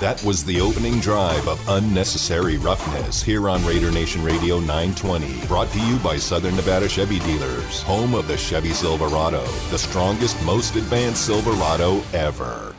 [0.00, 5.44] That was the opening drive of Unnecessary Roughness here on Raider Nation Radio 920.
[5.48, 10.40] Brought to you by Southern Nevada Chevy Dealers, home of the Chevy Silverado, the strongest,
[10.44, 12.76] most advanced Silverado ever.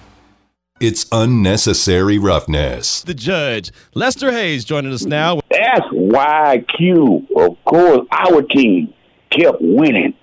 [0.80, 3.02] It's Unnecessary Roughness.
[3.04, 5.42] The judge, Lester Hayes, joining us now.
[5.52, 8.94] That's why Q, of course, our team
[9.30, 10.14] kept winning.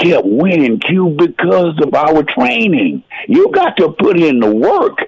[0.00, 3.04] Kept winning, Q, because of our training.
[3.28, 4.98] You got to put in the work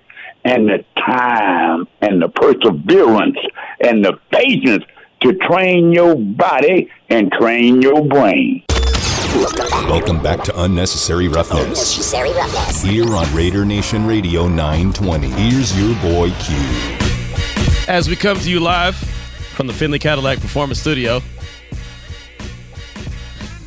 [0.44, 3.38] and the time and the perseverance
[3.81, 4.85] and the patience
[5.22, 8.64] to train your body and train your brain.
[9.88, 11.62] Welcome back to Unnecessary Roughness.
[11.62, 12.83] Unnecessary roughness.
[12.83, 15.28] Here on Raider Nation Radio 920.
[15.28, 16.55] Here's your boy Q.
[17.88, 21.22] As we come to you live from the Finley Cadillac Performance Studio,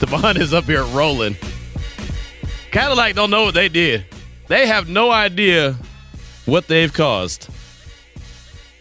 [0.05, 1.35] Devon is up here rolling.
[2.71, 4.05] Cadillac don't know what they did.
[4.47, 5.75] They have no idea
[6.45, 7.49] what they've caused.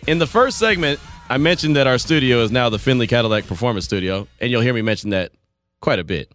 [0.07, 3.87] In the first segment, I mentioned that our studio is now the Finley Cadillac Performance
[3.87, 5.33] Studio, and you'll hear me mention that
[5.81, 6.31] quite a bit.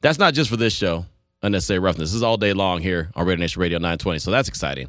[0.00, 1.04] That's not just for this show,
[1.42, 2.08] Unnecessary Roughness.
[2.10, 4.88] This is all day long here on Radio Nation Radio 920, so that's exciting.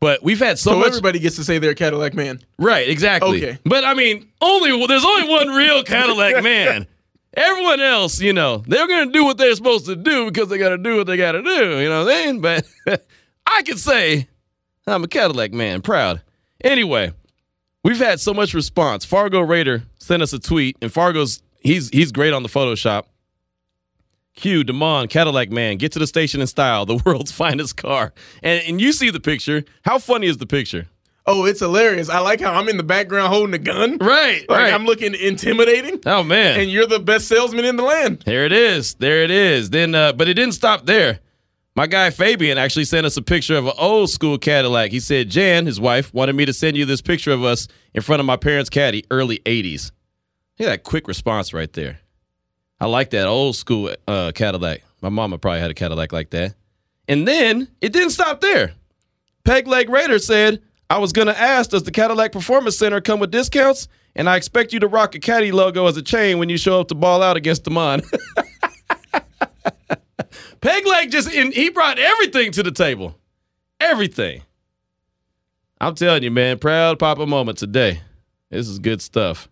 [0.00, 0.88] But we've had so, So much.
[0.88, 2.40] everybody gets to say they're Cadillac man.
[2.58, 3.44] Right, exactly.
[3.46, 3.58] Okay.
[3.64, 6.88] But I mean, only there's only one real Cadillac man.
[7.36, 10.78] Everyone else, you know, they're gonna do what they're supposed to do because they gotta
[10.78, 11.80] do what they gotta do.
[11.80, 12.40] You know what I mean?
[12.40, 12.66] But
[13.46, 14.28] I can say
[14.86, 16.22] I'm a Cadillac man, proud.
[16.62, 17.12] Anyway,
[17.82, 19.04] we've had so much response.
[19.04, 23.04] Fargo Raider sent us a tweet, and Fargo's he's he's great on the Photoshop.
[24.36, 28.12] Q, Damon, Cadillac man, get to the station in style, the world's finest car.
[28.42, 29.64] And and you see the picture.
[29.82, 30.86] How funny is the picture?
[31.26, 32.10] Oh, it's hilarious.
[32.10, 33.96] I like how I'm in the background holding a gun.
[33.98, 34.74] Right, Like right.
[34.74, 36.00] I'm looking intimidating.
[36.04, 36.60] oh man.
[36.60, 38.22] And you're the best salesman in the land.
[38.26, 38.94] There it is.
[38.94, 39.70] There it is.
[39.70, 41.20] Then, uh, but it didn't stop there.
[41.76, 44.90] My guy Fabian actually sent us a picture of an old school Cadillac.
[44.92, 48.02] He said Jan, his wife, wanted me to send you this picture of us in
[48.02, 49.90] front of my parents' caddy, early '80s.
[50.58, 51.98] Look at that quick response right there.
[52.80, 54.82] I like that old school uh, Cadillac.
[55.00, 56.54] My mama probably had a Cadillac like that.
[57.08, 58.74] And then it didn't stop there.
[59.44, 63.20] Peg Leg Raider said, I was going to ask, does the Cadillac Performance Center come
[63.20, 63.88] with discounts?
[64.16, 66.80] And I expect you to rock a Caddy logo as a chain when you show
[66.80, 68.04] up to ball out against Demond.
[70.60, 73.18] Peg Leg just, in, he brought everything to the table.
[73.80, 74.42] Everything.
[75.80, 78.00] I'm telling you, man, proud papa moment today.
[78.50, 79.48] This is good stuff.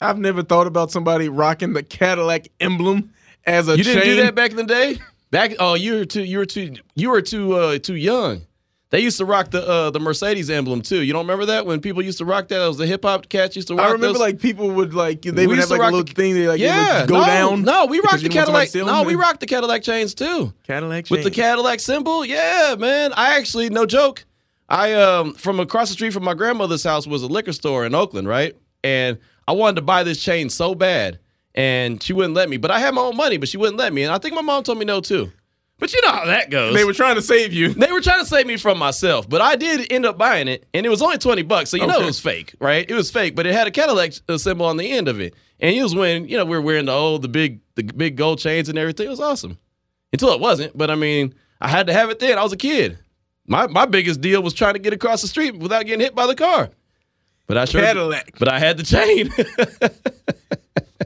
[0.00, 3.12] I've never thought about somebody rocking the Cadillac emblem
[3.46, 3.78] as a chain.
[3.78, 4.16] You didn't chain.
[4.16, 4.98] do that back in the day?
[5.30, 8.42] Back oh, you were too you were too you were too uh too young.
[8.90, 11.02] They used to rock the uh the Mercedes emblem too.
[11.02, 12.64] You don't remember that when people used to rock that?
[12.64, 14.20] It was the hip hop cats used to rock I remember those?
[14.20, 16.34] like people would like they We would used have to like a little the- thing
[16.34, 17.62] they like yeah, go no, down.
[17.62, 18.94] No, we rocked the you didn't want somebody Cadillac.
[18.94, 20.52] No, we rocked the Cadillac chains too.
[20.64, 21.30] Cadillac with the.
[21.32, 22.24] Cadillac symbol.
[22.24, 23.12] Yeah, man.
[23.14, 24.24] I actually, no joke.
[24.68, 27.94] I um from across the street from my grandmother's house was a liquor store in
[27.94, 28.56] Oakland, right?
[28.84, 29.18] And
[29.48, 31.18] I wanted to buy this chain so bad,
[31.56, 32.56] and she wouldn't let me.
[32.56, 34.04] But I had my own money, but she wouldn't let me.
[34.04, 35.32] And I think my mom told me no too.
[35.78, 36.74] But you know how that goes.
[36.74, 37.68] They were trying to save you.
[37.74, 40.64] They were trying to save me from myself, but I did end up buying it,
[40.72, 41.70] and it was only twenty bucks.
[41.70, 42.88] So you know it was fake, right?
[42.88, 45.76] It was fake, but it had a Cadillac symbol on the end of it, and
[45.76, 48.38] it was when you know we were wearing the old, the big, the big gold
[48.38, 49.06] chains and everything.
[49.06, 49.58] It was awesome
[50.12, 50.76] until it wasn't.
[50.76, 52.38] But I mean, I had to have it then.
[52.38, 52.98] I was a kid.
[53.46, 56.26] My my biggest deal was trying to get across the street without getting hit by
[56.26, 56.70] the car.
[57.46, 58.38] But I sure, Cadillac.
[58.38, 59.30] But I had the chain.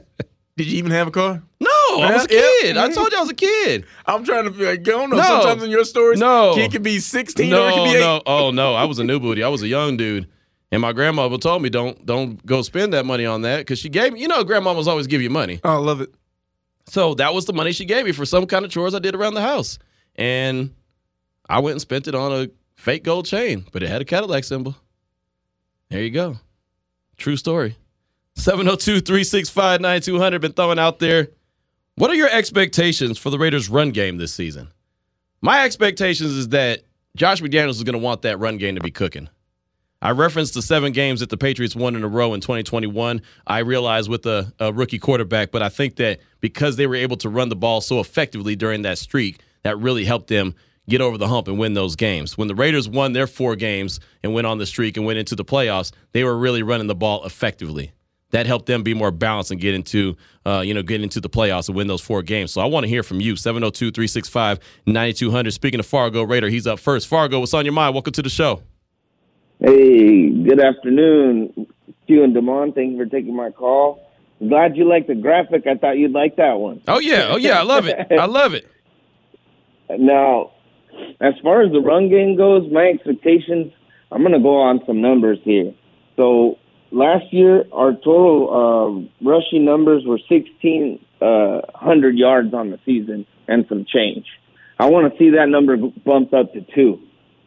[0.57, 1.41] Did you even have a car?
[1.59, 1.69] no,
[2.01, 2.77] I was a kid.
[2.77, 3.85] I told you I was a kid.
[4.05, 5.17] I'm trying to be like, I don't know.
[5.17, 5.23] No.
[5.23, 6.53] Sometimes in your stories, No.
[6.55, 7.99] kid could be 16 or it could be 8.
[7.99, 9.43] no, oh no, I was a new booty.
[9.43, 10.27] I was a young dude,
[10.71, 13.89] and my grandmother told me don't don't go spend that money on that because she
[13.89, 14.21] gave me.
[14.21, 16.13] You know, grandmamas always give you money, Oh, I love it.
[16.87, 19.15] so that was the money she gave me for some kind of chores I did
[19.15, 19.79] around the house,
[20.15, 20.73] and
[21.49, 24.43] I went and spent it on a fake gold chain, but it had a Cadillac
[24.43, 24.75] symbol.
[25.89, 26.37] There you go,
[27.17, 27.75] true story.
[28.41, 31.27] 702-365-9200 been throwing out there.
[31.95, 34.69] What are your expectations for the Raiders' run game this season?
[35.41, 36.81] My expectations is that
[37.15, 39.29] Josh McDaniels is going to want that run game to be cooking.
[40.01, 43.21] I referenced the seven games that the Patriots won in a row in 2021.
[43.45, 47.17] I realize with a, a rookie quarterback, but I think that because they were able
[47.17, 50.55] to run the ball so effectively during that streak, that really helped them
[50.89, 52.39] get over the hump and win those games.
[52.39, 55.35] When the Raiders won their four games and went on the streak and went into
[55.35, 57.91] the playoffs, they were really running the ball effectively.
[58.31, 60.15] That helped them be more balanced and get into,
[60.45, 62.51] uh, you know, get into the playoffs and win those four games.
[62.51, 63.33] So I want to hear from you.
[63.33, 65.53] 702-365-9200.
[65.53, 67.07] Speaking of Fargo Raider, he's up first.
[67.07, 67.93] Fargo, what's on your mind?
[67.93, 68.61] Welcome to the show.
[69.59, 71.67] Hey, good afternoon,
[72.07, 72.73] Q and Damon.
[72.73, 74.07] Thank you for taking my call.
[74.39, 75.67] Glad you liked the graphic.
[75.67, 76.81] I thought you'd like that one.
[76.87, 78.07] Oh yeah, oh yeah, I love it.
[78.11, 78.67] I love it.
[79.99, 80.51] Now,
[81.19, 83.73] as far as the run game goes, my expectations,
[84.09, 85.73] I'm going to go on some numbers here.
[86.15, 86.57] So
[86.91, 93.85] last year, our total uh, rushing numbers were 1,600 yards on the season and some
[93.85, 94.25] change.
[94.79, 96.99] I want to see that number bumped up to two.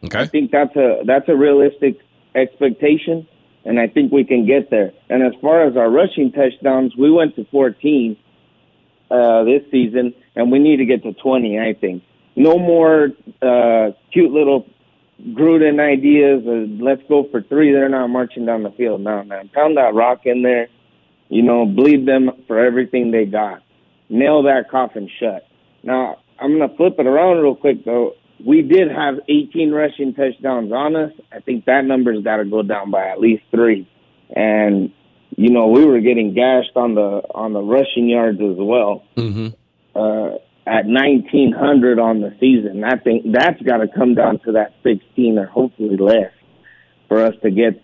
[0.05, 0.19] Okay.
[0.19, 1.97] I think that's a that's a realistic
[2.35, 3.27] expectation,
[3.65, 4.93] and I think we can get there.
[5.09, 8.15] And as far as our rushing touchdowns, we went to 14
[9.09, 11.59] uh, this season, and we need to get to 20.
[11.59, 12.03] I think
[12.35, 13.09] no more
[13.41, 14.67] uh, cute little
[15.21, 16.43] Gruden ideas.
[16.45, 17.71] Of, let's go for three.
[17.71, 19.49] They're not marching down the field now, man.
[19.53, 20.67] Pound that rock in there.
[21.29, 23.63] You know, bleed them for everything they got.
[24.09, 25.47] Nail that coffin shut.
[25.83, 28.13] Now, I'm going to flip it around real quick, though.
[28.45, 31.11] We did have 18 rushing touchdowns on us.
[31.31, 33.89] I think that number's got to go down by at least three.
[34.35, 34.91] And,
[35.37, 39.47] you know, we were getting gashed on the on the rushing yards as well Mm-hmm.
[39.95, 42.83] uh, at 1900 on the season.
[42.83, 46.31] I think that's got to come down to that 16 or hopefully less
[47.07, 47.81] for us to get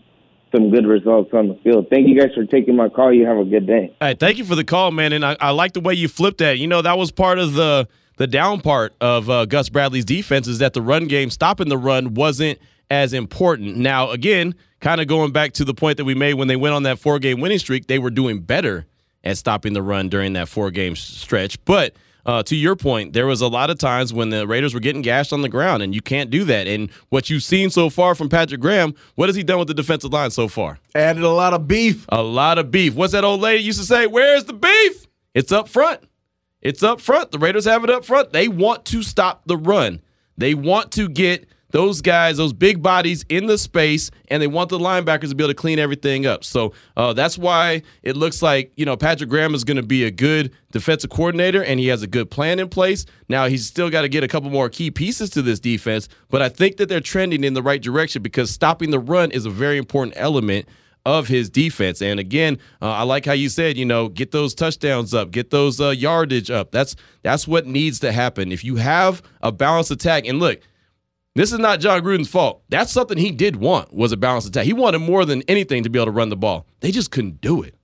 [0.52, 1.88] some good results on the field.
[1.90, 3.14] Thank you guys for taking my call.
[3.14, 3.96] You have a good day.
[4.02, 5.14] Hey, thank you for the call, man.
[5.14, 6.58] And I, I like the way you flipped that.
[6.58, 10.48] You know, that was part of the the down part of uh, Gus Bradley's defense
[10.48, 13.78] is that the run game, stopping the run, wasn't as important.
[13.78, 16.76] Now, again, kind of going back to the point that we made when they went
[16.76, 18.86] on that four game winning streak, they were doing better
[19.24, 21.64] at stopping the run during that four game stretch.
[21.66, 24.80] But uh, to your point, there was a lot of times when the Raiders were
[24.80, 26.68] getting gashed on the ground, and you can't do that.
[26.68, 29.74] And what you've seen so far from Patrick Graham, what has he done with the
[29.74, 30.80] defensive line so far?
[30.96, 32.06] Added a lot of beef.
[32.10, 32.96] A lot of beef.
[32.96, 34.08] What's that old lady used to say?
[34.08, 35.08] Where's the beef?
[35.34, 36.02] It's up front.
[36.62, 37.32] It's up front.
[37.32, 38.34] The Raiders have it up front.
[38.34, 40.02] They want to stop the run.
[40.38, 44.70] They want to get those guys, those big bodies in the space, and they want
[44.70, 46.44] the linebackers to be able to clean everything up.
[46.44, 50.04] So uh, that's why it looks like you know Patrick Graham is going to be
[50.04, 53.06] a good defensive coordinator, and he has a good plan in place.
[53.30, 56.42] Now he's still got to get a couple more key pieces to this defense, but
[56.42, 59.50] I think that they're trending in the right direction because stopping the run is a
[59.50, 60.68] very important element
[61.06, 62.02] of his defense.
[62.02, 65.50] And again, uh, I like how you said, you know, get those touchdowns up, get
[65.50, 66.72] those uh, yardage up.
[66.72, 68.52] That's that's what needs to happen.
[68.52, 70.60] If you have a balanced attack, and look,
[71.36, 72.62] this is not Jon Gruden's fault.
[72.70, 74.66] That's something he did want was a balanced attack.
[74.66, 76.66] He wanted more than anything to be able to run the ball.
[76.82, 77.76] They just couldn't do it.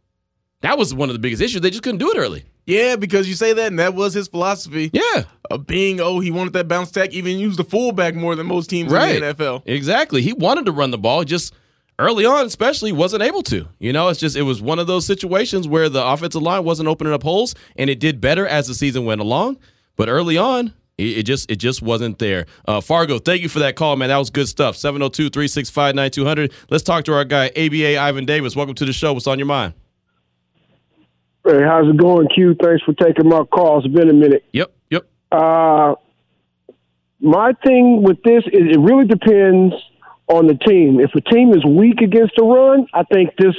[0.62, 1.62] That was one of the biggest issues.
[1.62, 2.44] They just couldn't do it early.
[2.66, 4.90] Yeah, because you say that, and that was his philosophy.
[4.92, 5.24] Yeah.
[5.50, 8.70] Of being, oh, he wanted that bounce tack, even used the fullback more than most
[8.70, 9.16] teams Right.
[9.16, 9.62] in the NFL.
[9.66, 10.22] Exactly.
[10.22, 11.54] He wanted to run the ball, just
[12.00, 13.68] early on, especially, wasn't able to.
[13.80, 16.90] You know, it's just, it was one of those situations where the offensive line wasn't
[16.90, 19.58] opening up holes, and it did better as the season went along.
[19.96, 22.46] But early on, it, it just it just wasn't there.
[22.68, 24.10] Uh, Fargo, thank you for that call, man.
[24.10, 24.76] That was good stuff.
[24.76, 26.52] 702 365 9200.
[26.70, 28.56] Let's talk to our guy, ABA Ivan Davis.
[28.56, 29.14] Welcome to the show.
[29.14, 29.74] What's on your mind?
[31.46, 32.56] Hey, how's it going, Q?
[32.62, 33.80] Thanks for taking my call.
[33.80, 34.44] It's been a minute.
[34.52, 35.08] Yep, yep.
[35.32, 35.96] Uh,
[37.22, 39.74] my thing with this is it really depends
[40.28, 41.00] on the team.
[41.00, 43.56] If a team is weak against the run, I think this,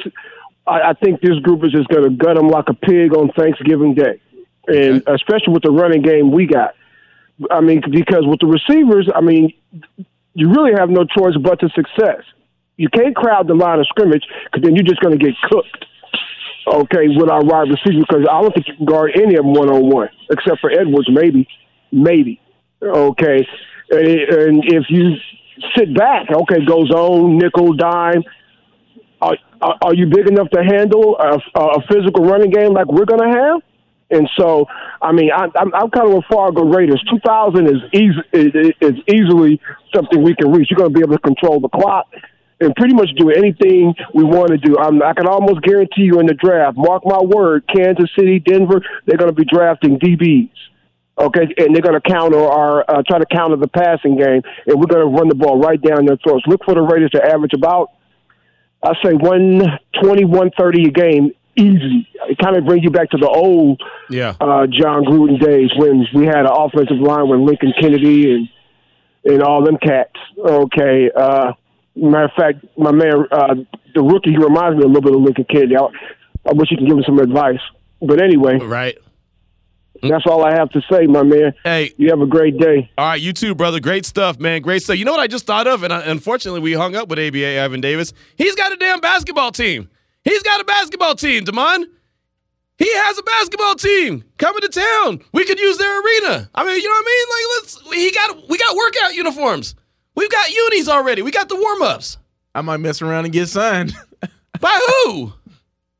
[0.66, 3.30] I, I think this group is just going to gut them like a pig on
[3.32, 4.20] Thanksgiving Day,
[4.66, 6.74] and especially with the running game we got.
[7.50, 9.52] I mean, because with the receivers, I mean,
[10.34, 12.22] you really have no choice but to success.
[12.76, 15.84] You can't crowd the line of scrimmage because then you're just going to get cooked
[16.74, 19.52] okay, with our wide receivers because I don't think you can guard any of them
[19.54, 21.48] one on one, except for Edwards, maybe,
[21.92, 22.40] maybe.
[22.82, 23.46] Okay,
[23.90, 25.14] and, if you
[25.76, 28.22] sit back, okay, go zone, nickel, dime.
[29.20, 33.20] Are, are you big enough to handle a, a physical running game like we're going
[33.20, 33.62] to have?
[34.10, 34.66] And so,
[35.02, 37.02] I mean, I, I'm, I'm kind of a Fargo Raiders.
[37.10, 39.60] 2000 is, easy, is easily
[39.94, 40.70] something we can reach.
[40.70, 42.06] You're going to be able to control the clock
[42.60, 44.76] and pretty much do anything we want to do.
[44.78, 48.80] I'm, I can almost guarantee you in the draft, mark my word, Kansas City, Denver,
[49.06, 50.50] they're going to be drafting DBs.
[51.18, 54.78] Okay, and they're going to counter our uh, try to counter the passing game, and
[54.78, 56.44] we're going to run the ball right down their throats.
[56.46, 57.90] Look for the Raiders to average about,
[58.84, 59.60] I say, one
[60.00, 62.08] twenty, one thirty a game, easy.
[62.28, 64.34] It kind of brings you back to the old Yeah.
[64.40, 68.48] uh, Jon Gruden days when we had an offensive line with Lincoln Kennedy and
[69.24, 70.12] and all them cats.
[70.38, 71.10] Okay.
[71.14, 71.52] Uh,
[71.96, 73.54] matter of fact, my man, uh,
[73.94, 75.76] the rookie, he reminds me a little bit of Lincoln Kennedy.
[75.76, 75.82] I,
[76.48, 77.58] I wish you could give him some advice.
[78.00, 78.96] But anyway, Right.
[80.02, 81.52] that's all I have to say, my man.
[81.64, 82.88] Hey, You have a great day.
[82.96, 83.80] All right, you too, brother.
[83.80, 84.62] Great stuff, man.
[84.62, 84.96] Great stuff.
[84.96, 85.82] You know what I just thought of?
[85.82, 88.12] And unfortunately, we hung up with ABA Ivan Davis.
[88.36, 89.90] He's got a damn basketball team.
[90.28, 91.90] He's got a basketball team, Damon.
[92.76, 95.24] He has a basketball team coming to town.
[95.32, 96.50] We could use their arena.
[96.54, 97.28] I mean, you know what I mean?
[97.30, 97.94] Like, let's.
[97.94, 98.48] He got.
[98.48, 99.74] We got workout uniforms.
[100.14, 101.22] We've got unis already.
[101.22, 102.18] We got the warm ups.
[102.54, 103.94] I might mess around and get signed.
[104.60, 105.32] By who?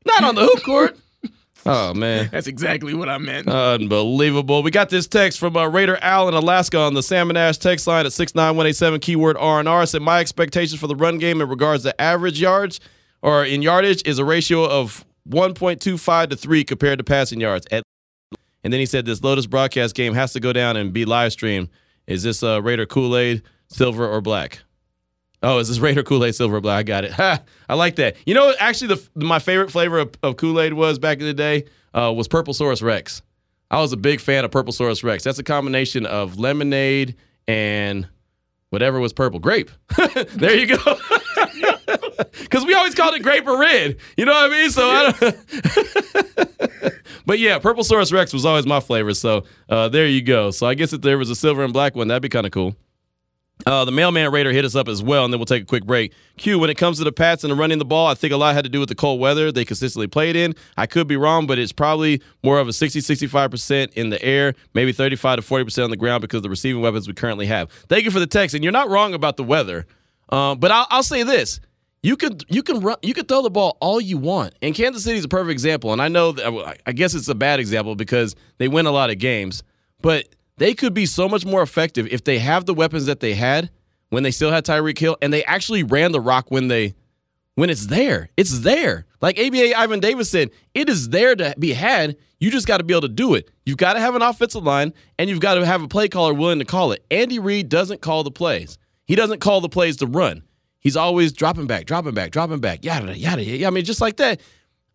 [0.05, 0.97] Not on the hoop court.
[1.65, 2.29] Oh man.
[2.31, 3.49] That's exactly what I meant.
[3.49, 4.63] Unbelievable.
[4.63, 7.85] We got this text from uh, Raider Al in Alaska on the Salmon Ash text
[7.85, 9.85] line at 69187 keyword R&R.
[9.85, 12.79] Said my expectations for the run game in regards to average yards
[13.21, 17.67] or in yardage is a ratio of 1.25 to 3 compared to passing yards.
[17.71, 17.83] At,
[18.63, 21.31] and then he said this Lotus broadcast game has to go down and be live
[21.31, 21.69] streamed.
[22.07, 24.59] Is this uh, Raider Kool-Aid, silver or black?
[25.41, 26.79] Oh, is this Raider Kool Aid Silver or Black?
[26.79, 27.11] I got it.
[27.13, 28.17] Ha, I like that.
[28.25, 31.33] You know, actually, the my favorite flavor of, of Kool Aid was back in the
[31.33, 33.21] day uh, was Purplesaurus Rex.
[33.71, 35.23] I was a big fan of Purplesaurus Rex.
[35.23, 37.15] That's a combination of lemonade
[37.47, 38.07] and
[38.69, 39.71] whatever was purple, grape.
[40.35, 40.77] there you go.
[42.39, 43.97] Because we always called it grape or red.
[44.17, 44.69] You know what I mean?
[44.69, 45.35] So I don't.
[47.25, 49.13] but yeah, Purplesaurus Rex was always my flavor.
[49.13, 50.51] So uh, there you go.
[50.51, 52.51] So I guess if there was a silver and black one, that'd be kind of
[52.51, 52.75] cool.
[53.65, 55.85] Uh, the mailman Raider hit us up as well, and then we'll take a quick
[55.85, 56.13] break.
[56.37, 58.37] Q, when it comes to the Pats and the running the ball, I think a
[58.37, 60.55] lot had to do with the cold weather they consistently played in.
[60.77, 64.55] I could be wrong, but it's probably more of a 60 65% in the air,
[64.73, 67.69] maybe 35 to 40% on the ground because of the receiving weapons we currently have.
[67.89, 69.85] Thank you for the text, and you're not wrong about the weather.
[70.29, 71.59] Um, but I'll, I'll say this.
[72.01, 75.03] You could you can run you could throw the ball all you want, and Kansas
[75.03, 75.91] City is a perfect example.
[75.91, 79.09] And I know that I guess it's a bad example because they win a lot
[79.09, 79.63] of games,
[80.01, 80.27] but
[80.57, 83.69] they could be so much more effective if they have the weapons that they had
[84.09, 86.95] when they still had Tyreek Hill, and they actually ran the rock when they
[87.55, 88.29] when it's there.
[88.37, 89.05] It's there.
[89.21, 92.15] Like ABA Ivan Davis said, it is there to be had.
[92.39, 93.51] You just got to be able to do it.
[93.65, 96.33] You've got to have an offensive line, and you've got to have a play caller
[96.33, 97.03] willing to call it.
[97.11, 98.77] Andy Reid doesn't call the plays.
[99.05, 100.43] He doesn't call the plays to run.
[100.79, 103.67] He's always dropping back, dropping back, dropping back, yada yada yada.
[103.67, 104.41] I mean, just like that.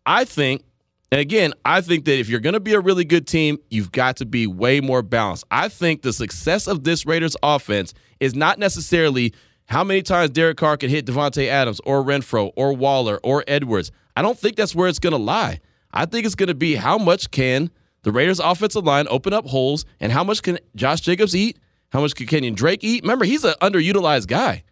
[0.05, 0.63] I think,
[1.11, 3.91] and again, I think that if you're going to be a really good team, you've
[3.91, 5.45] got to be way more balanced.
[5.51, 9.33] I think the success of this Raiders offense is not necessarily
[9.67, 13.91] how many times Derek Carr can hit Davante Adams or Renfrow or Waller or Edwards.
[14.15, 15.59] I don't think that's where it's going to lie.
[15.91, 17.71] I think it's going to be how much can
[18.03, 21.57] the Raiders offensive line open up holes and how much can Josh Jacobs eat?
[21.89, 23.03] How much can Kenyan Drake eat?
[23.03, 24.63] Remember, he's an underutilized guy.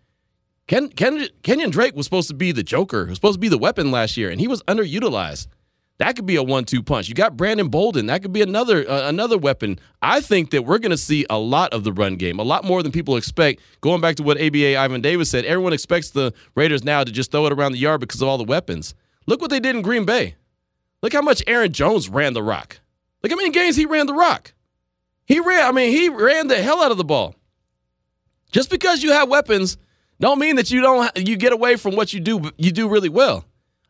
[0.67, 3.57] Ken, Ken, Kenyan Drake was supposed to be the Joker, was supposed to be the
[3.57, 5.47] weapon last year, and he was underutilized.
[5.99, 7.07] That could be a one-two punch.
[7.07, 8.07] You got Brandon Bolden.
[8.07, 9.79] That could be another uh, another weapon.
[10.01, 12.65] I think that we're going to see a lot of the run game, a lot
[12.65, 13.61] more than people expect.
[13.81, 17.31] Going back to what ABA Ivan Davis said, everyone expects the Raiders now to just
[17.31, 18.95] throw it around the yard because of all the weapons.
[19.27, 20.35] Look what they did in Green Bay.
[21.01, 22.79] Look how much Aaron Jones ran the rock.
[23.21, 24.53] Look how many games he ran the rock.
[25.25, 27.35] He ran, I mean, he ran the hell out of the ball.
[28.51, 29.77] Just because you have weapons
[30.19, 33.09] don't mean that you don't you get away from what you do you do really
[33.09, 33.45] well.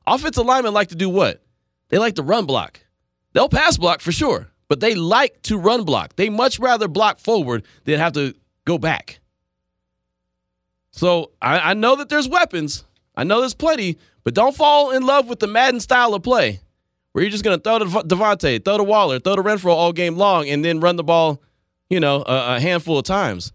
[0.05, 1.41] Offensive linemen like to do what?
[1.89, 2.79] They like to run block.
[3.33, 6.15] They'll pass block for sure, but they like to run block.
[6.15, 8.33] They much rather block forward than have to
[8.65, 9.19] go back.
[10.91, 12.83] So I, I know that there's weapons.
[13.15, 16.61] I know there's plenty, but don't fall in love with the Madden style of play
[17.13, 19.93] where you're just going to throw to Davante, throw to Waller, throw to Renfrow all
[19.93, 21.41] game long, and then run the ball,
[21.89, 23.53] you know, a, a handful of times.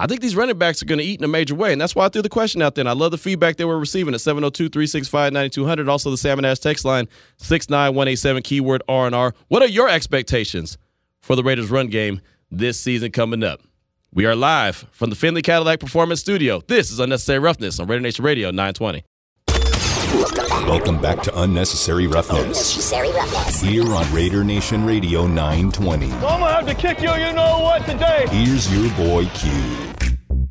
[0.00, 1.72] I think these running backs are going to eat in a major way.
[1.72, 2.80] And that's why I threw the question out there.
[2.80, 5.88] And I love the feedback they were receiving at 702 365 9200.
[5.90, 9.34] Also, the Salmon Ash text line 69187, keyword R&R.
[9.48, 10.78] What are your expectations
[11.20, 13.60] for the Raiders run game this season coming up?
[14.14, 16.62] We are live from the Findlay Cadillac Performance Studio.
[16.66, 19.04] This is Unnecessary Roughness on Raider Nation Radio 920.
[20.66, 22.40] Welcome back to Unnecessary Roughness.
[22.40, 23.60] Unnecessary Roughness.
[23.60, 26.10] Here on Raider Nation Radio 920.
[26.10, 28.26] I'm gonna have to kick you, you know what, today.
[28.30, 29.89] Here's your boy Q.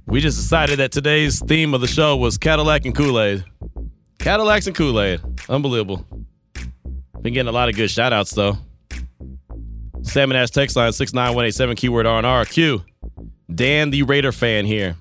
[0.09, 3.43] We just decided that today's theme of the show was Cadillac and Kool Aid.
[4.17, 5.21] Cadillacs and Kool Aid.
[5.47, 6.03] Unbelievable.
[7.21, 8.57] Been getting a lot of good shout outs, though.
[10.01, 12.45] Salmon Ash text line 69187 keyword R&R.
[12.45, 12.83] Q.
[13.53, 14.95] Dan the Raider fan here.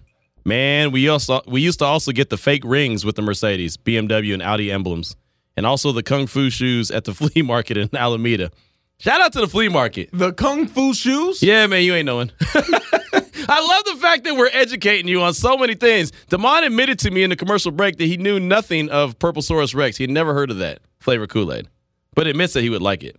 [0.44, 4.34] Man, we also we used to also get the fake rings with the Mercedes, BMW,
[4.34, 5.16] and Audi emblems,
[5.56, 8.50] and also the kung fu shoes at the flea market in Alameda.
[8.98, 10.10] Shout out to the flea market.
[10.12, 11.42] The kung fu shoes?
[11.42, 12.30] Yeah, man, you ain't knowing.
[13.48, 16.12] I love the fact that we're educating you on so many things.
[16.28, 19.96] Damon admitted to me in the commercial break that he knew nothing of Purplesaurus Rex.
[19.96, 21.68] He had never heard of that flavor Kool Aid,
[22.14, 23.16] but admits that he would like it.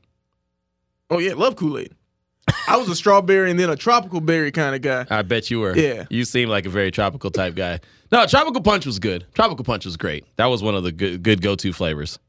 [1.09, 1.93] Oh yeah, love Kool Aid.
[2.67, 5.05] I was a strawberry and then a tropical berry kind of guy.
[5.09, 5.75] I bet you were.
[5.75, 6.05] Yeah.
[6.09, 7.79] You seem like a very tropical type guy.
[8.11, 9.25] No, tropical punch was good.
[9.33, 10.25] Tropical punch was great.
[10.37, 12.19] That was one of the good, good go-to flavors.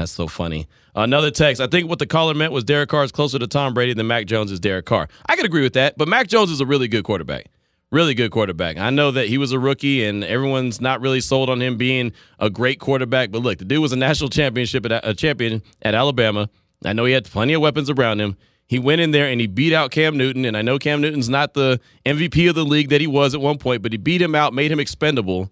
[0.00, 0.66] That's so funny.
[0.94, 1.60] Another text.
[1.60, 4.06] I think what the caller meant was Derek Carr is closer to Tom Brady than
[4.06, 5.08] Mac Jones is Derek Carr.
[5.26, 7.48] I could agree with that, but Mac Jones is a really good quarterback.
[7.92, 8.78] Really good quarterback.
[8.78, 12.14] I know that he was a rookie and everyone's not really sold on him being
[12.38, 15.94] a great quarterback, but look, the dude was a national championship at, a champion at
[15.94, 16.48] Alabama.
[16.82, 18.38] I know he had plenty of weapons around him.
[18.68, 20.46] He went in there and he beat out Cam Newton.
[20.46, 23.42] And I know Cam Newton's not the MVP of the league that he was at
[23.42, 25.50] one point, but he beat him out, made him expendable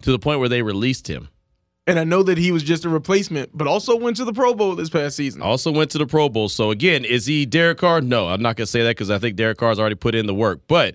[0.00, 1.28] to the point where they released him.
[1.90, 4.54] And I know that he was just a replacement, but also went to the Pro
[4.54, 5.42] Bowl this past season.
[5.42, 6.48] Also went to the Pro Bowl.
[6.48, 8.00] So again, is he Derek Carr?
[8.00, 10.34] No, I'm not gonna say that because I think Derek Carr's already put in the
[10.34, 10.60] work.
[10.68, 10.94] But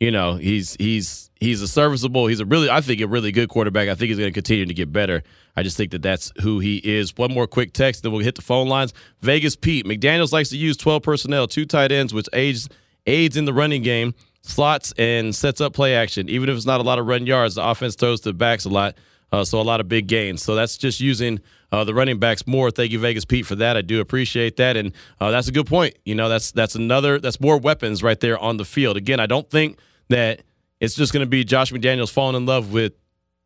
[0.00, 2.26] you know, he's he's he's a serviceable.
[2.26, 3.88] He's a really, I think, a really good quarterback.
[3.88, 5.22] I think he's going to continue to get better.
[5.56, 7.16] I just think that that's who he is.
[7.16, 8.92] One more quick text, then we'll hit the phone lines.
[9.22, 12.68] Vegas Pete McDaniel's likes to use 12 personnel, two tight ends, which aids
[13.06, 16.28] aids in the running game, slots and sets up play action.
[16.28, 18.68] Even if it's not a lot of run yards, the offense throws to backs a
[18.68, 18.94] lot.
[19.30, 20.42] Uh, so a lot of big gains.
[20.42, 22.70] So that's just using uh, the running backs more.
[22.70, 23.76] Thank you, Vegas Pete, for that.
[23.76, 25.96] I do appreciate that, and uh, that's a good point.
[26.04, 28.96] You know, that's that's another that's more weapons right there on the field.
[28.96, 30.42] Again, I don't think that
[30.80, 32.94] it's just going to be Josh McDaniels falling in love with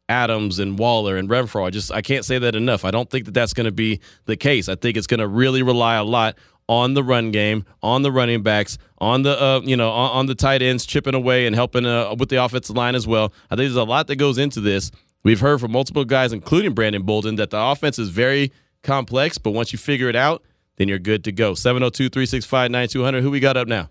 [0.08, 1.66] Adams and Waller and Renfrow.
[1.66, 2.84] I just I can't say that enough.
[2.84, 4.68] I don't think that that's going to be the case.
[4.68, 6.36] I think it's going to really rely a lot
[6.68, 10.26] on the run game, on the running backs, on the uh, you know on, on,
[10.26, 13.32] the tight ends chipping away and helping uh, with the offensive line as well.
[13.50, 14.90] I think there's a lot that goes into this.
[15.24, 18.52] We've heard from multiple guys, including Brandon Bolden, that the offense is very
[18.82, 20.42] complex, but once you figure it out,
[20.76, 21.54] then you're good to go.
[21.54, 23.22] 702 365 9200.
[23.22, 23.88] Who we got up now?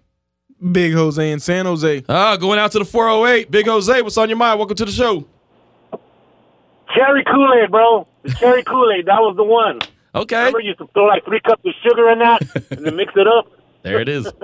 [0.72, 2.04] Big Jose in San Jose.
[2.10, 3.50] Ah, going out to the 408.
[3.50, 4.60] Big Jose, what's on your mind?
[4.60, 5.26] Welcome to the show.
[6.94, 8.06] Cherry Kool Aid, bro.
[8.24, 9.06] The cherry Kool Aid.
[9.06, 9.80] That was the one.
[10.14, 10.38] Okay.
[10.38, 13.14] Remember, you used to throw like three cups of sugar in that and then mix
[13.16, 13.48] it up.
[13.84, 14.28] There it is.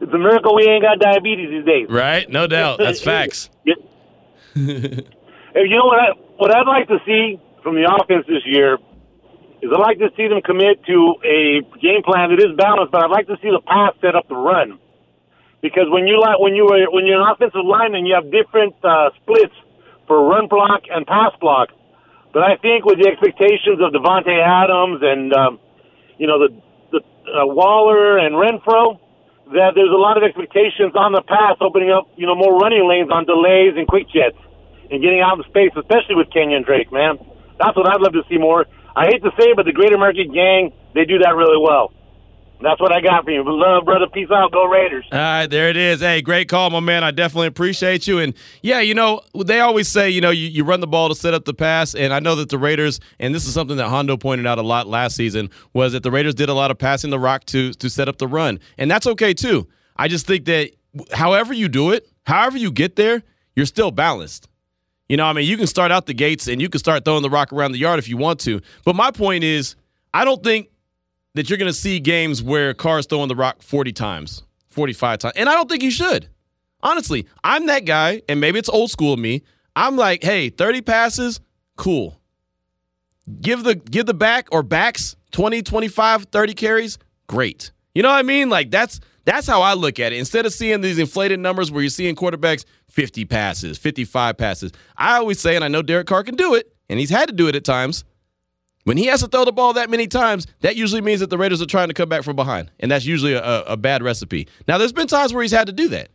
[0.00, 1.88] it's a miracle we ain't got diabetes these days.
[1.90, 2.26] Right?
[2.26, 2.78] No doubt.
[2.78, 3.50] That's facts.
[5.54, 6.00] hey, you know what?
[6.00, 8.76] I, what I'd like to see from the offense this year
[9.62, 13.02] is I'd like to see them commit to a game plan that is balanced, but
[13.02, 14.78] I'd like to see the pass set up the run.
[15.62, 18.76] Because when you like when you were when you're an offensive lineman, you have different
[18.84, 19.56] uh, splits
[20.06, 21.72] for run block and pass block.
[22.36, 25.52] But I think with the expectations of Davante Adams and um,
[26.20, 26.52] you know the
[26.92, 29.00] the uh, Waller and Renfrow,
[29.56, 32.84] that there's a lot of expectations on the pass, opening up you know more running
[32.84, 34.36] lanes on delays and quick jets,
[34.90, 36.92] and getting out in space, especially with Kenyan Drake.
[36.92, 37.18] Man,
[37.58, 38.66] that's what I'd love to see more.
[38.96, 41.92] I hate to say it, but the Greater American Gang they do that really well.
[42.62, 43.42] That's what I got for you.
[43.44, 44.06] Love, brother.
[44.06, 44.52] Peace out.
[44.52, 45.04] Go Raiders.
[45.12, 46.00] All right, there it is.
[46.00, 47.04] Hey, great call, my man.
[47.04, 48.20] I definitely appreciate you.
[48.20, 48.32] And
[48.62, 51.34] yeah, you know, they always say, you know, you, you run the ball to set
[51.34, 51.94] up the pass.
[51.94, 54.62] And I know that the Raiders, and this is something that Hondo pointed out a
[54.62, 57.72] lot last season, was that the Raiders did a lot of passing the rock to
[57.74, 58.60] to set up the run.
[58.78, 59.66] And that's okay too.
[59.96, 60.70] I just think that
[61.12, 63.24] however you do it, however you get there,
[63.56, 64.48] you're still balanced.
[65.08, 67.22] You know, I mean, you can start out the gates and you can start throwing
[67.22, 68.60] the rock around the yard if you want to.
[68.84, 69.76] But my point is,
[70.14, 70.70] I don't think
[71.34, 75.34] that you're going to see games where Carr's throwing the rock 40 times, 45 times.
[75.36, 76.28] And I don't think you should.
[76.82, 79.42] Honestly, I'm that guy, and maybe it's old school of me.
[79.76, 81.40] I'm like, hey, 30 passes,
[81.76, 82.20] cool.
[83.40, 87.72] Give the give the back or backs 20, 25, 30 carries, great.
[87.94, 88.50] You know what I mean?
[88.50, 90.18] Like that's that's how I look at it.
[90.18, 95.16] Instead of seeing these inflated numbers where you're seeing quarterbacks 50 passes, 55 passes, I
[95.16, 97.48] always say, and I know Derek Carr can do it, and he's had to do
[97.48, 98.04] it at times.
[98.84, 101.38] When he has to throw the ball that many times, that usually means that the
[101.38, 104.46] Raiders are trying to come back from behind, and that's usually a, a bad recipe.
[104.68, 106.10] Now, there's been times where he's had to do that,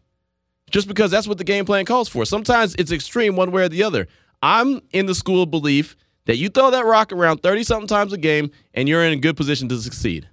[0.70, 2.26] just because that's what the game plan calls for.
[2.26, 4.07] Sometimes it's extreme one way or the other.
[4.43, 5.95] I'm in the school of belief
[6.26, 9.18] that you throw that rock around 30 something times a game, and you're in a
[9.20, 10.30] good position to succeed.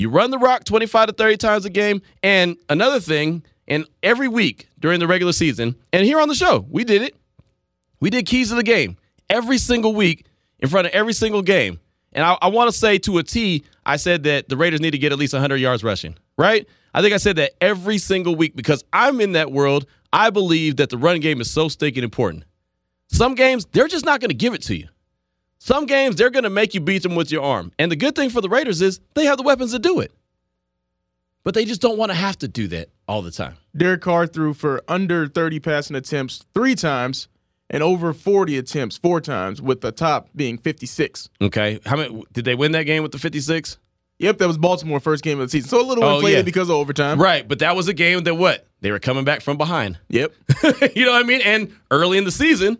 [0.00, 4.28] You run the rock 25 to 30 times a game, and another thing, and every
[4.28, 7.14] week during the regular season, and here on the show, we did it.
[8.00, 8.96] We did keys of the game
[9.28, 10.24] every single week
[10.58, 11.80] in front of every single game.
[12.14, 14.92] And I, I want to say to a T, I said that the Raiders need
[14.92, 16.66] to get at least 100 yards rushing, right?
[16.94, 19.84] I think I said that every single week because I'm in that world.
[20.14, 22.44] I believe that the running game is so stinking important.
[23.08, 24.88] Some games, they're just not going to give it to you.
[25.62, 27.70] Some games, they're going to make you beat them with your arm.
[27.78, 30.10] And the good thing for the Raiders is they have the weapons to do it.
[31.44, 33.56] But they just don't want to have to do that all the time.
[33.76, 37.28] Derek Carr threw for under 30 passing attempts three times
[37.68, 41.28] and over 40 attempts four times, with the top being 56.
[41.40, 41.78] Okay.
[41.86, 43.78] How many did they win that game with the 56?
[44.18, 45.68] Yep, that was Baltimore first game of the season.
[45.70, 46.42] So a little Oh, inflated yeah.
[46.42, 47.20] because of overtime.
[47.20, 48.66] Right, but that was a game that what?
[48.80, 49.98] They were coming back from behind.
[50.08, 50.32] Yep.
[50.96, 51.42] you know what I mean?
[51.42, 52.76] And early in the season,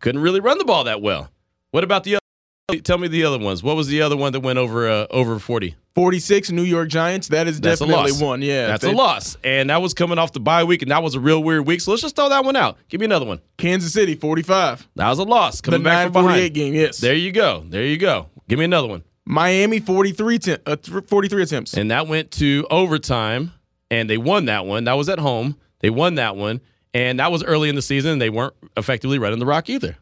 [0.00, 1.30] couldn't really run the ball that well.
[1.76, 2.80] What about the other?
[2.80, 3.62] Tell me the other ones.
[3.62, 5.76] What was the other one that went over uh, over 40?
[5.94, 7.28] 46 New York Giants.
[7.28, 8.40] That is That's definitely one.
[8.40, 8.68] Yeah.
[8.68, 9.36] That's They- a loss.
[9.44, 11.82] And that was coming off the bye week, and that was a real weird week.
[11.82, 12.78] So let's just throw that one out.
[12.88, 13.42] Give me another one.
[13.58, 14.88] Kansas City, 45.
[14.96, 15.60] That was a loss.
[15.60, 16.54] Coming the back from 948 behind.
[16.54, 16.96] game, yes.
[16.96, 17.62] There you go.
[17.68, 18.30] There you go.
[18.48, 19.04] Give me another one.
[19.26, 21.74] Miami, 43, te- uh, 43 attempts.
[21.74, 23.52] And that went to overtime,
[23.90, 24.84] and they won that one.
[24.84, 25.56] That was at home.
[25.80, 26.62] They won that one,
[26.94, 28.12] and that was early in the season.
[28.12, 29.98] And they weren't effectively running the rock either.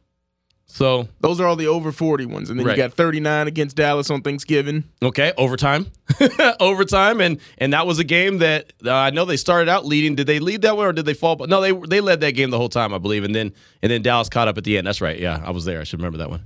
[0.74, 2.50] So Those are all the over 40 ones.
[2.50, 2.76] And then Right.
[2.76, 4.82] you got 39 against Dallas on Thanksgiving.
[5.00, 5.86] okay, overtime,
[6.60, 10.16] overtime, and and that was a game that uh, I know they started out leading.
[10.16, 11.36] Did they lead that one or did they fall?
[11.46, 13.52] No, they they led that game the whole time, I believe, and then
[13.82, 14.84] and then Dallas caught up at the end.
[14.86, 15.18] That's right.
[15.18, 15.80] Yeah, I was there.
[15.80, 16.42] I should remember that one.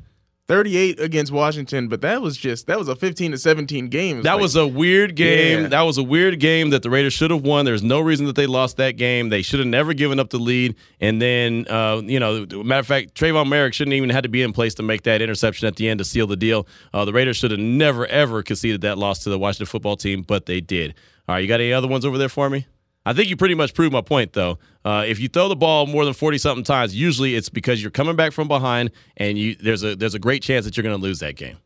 [0.49, 4.17] 38 against Washington, but that was just, that was a 15 to 17 game.
[4.17, 5.63] Was That like- was a weird game.
[5.63, 5.69] Yeah.
[5.69, 7.67] That was a weird game that the Raiders should have won.
[7.67, 9.29] There's no reason that they lost that game.
[9.29, 10.75] They should have never given up the lead.
[11.01, 14.43] And then, uh, you know, matter of fact, Trevon Moehrig shouldn't even had to be
[14.43, 16.67] in place to make that interception at the end to seal the deal.
[16.95, 20.23] Uh, the Raiders should have never ever conceded that loss to the Washington football team,
[20.23, 20.95] but they did.
[21.29, 22.67] All right, you got any other ones over there for me?
[23.09, 24.59] I think you pretty much proved my point, though.
[24.85, 27.91] Uh, if you throw the ball more than forty something times, usually it's because you're
[27.91, 30.95] coming back from behind, and you there's a there's a great chance that you're going
[30.95, 31.57] to lose that game.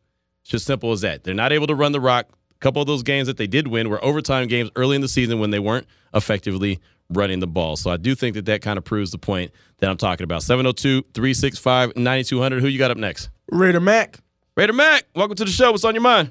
[0.43, 1.25] It's just simple as that.
[1.25, 2.29] They're not able to run the rock.
[2.31, 5.09] A couple of those games that they did win were overtime games early in the
[5.09, 6.79] season when they weren't effectively
[7.11, 7.75] running the ball.
[7.75, 10.45] So I do think that that kind of proves the point that I'm talking about.
[10.45, 12.61] 702 365 9200.
[12.61, 13.31] Who you got up next?
[13.51, 14.21] Raider Mac.
[14.57, 15.73] Raider Mac, welcome to the show.
[15.73, 16.31] What's on your mind?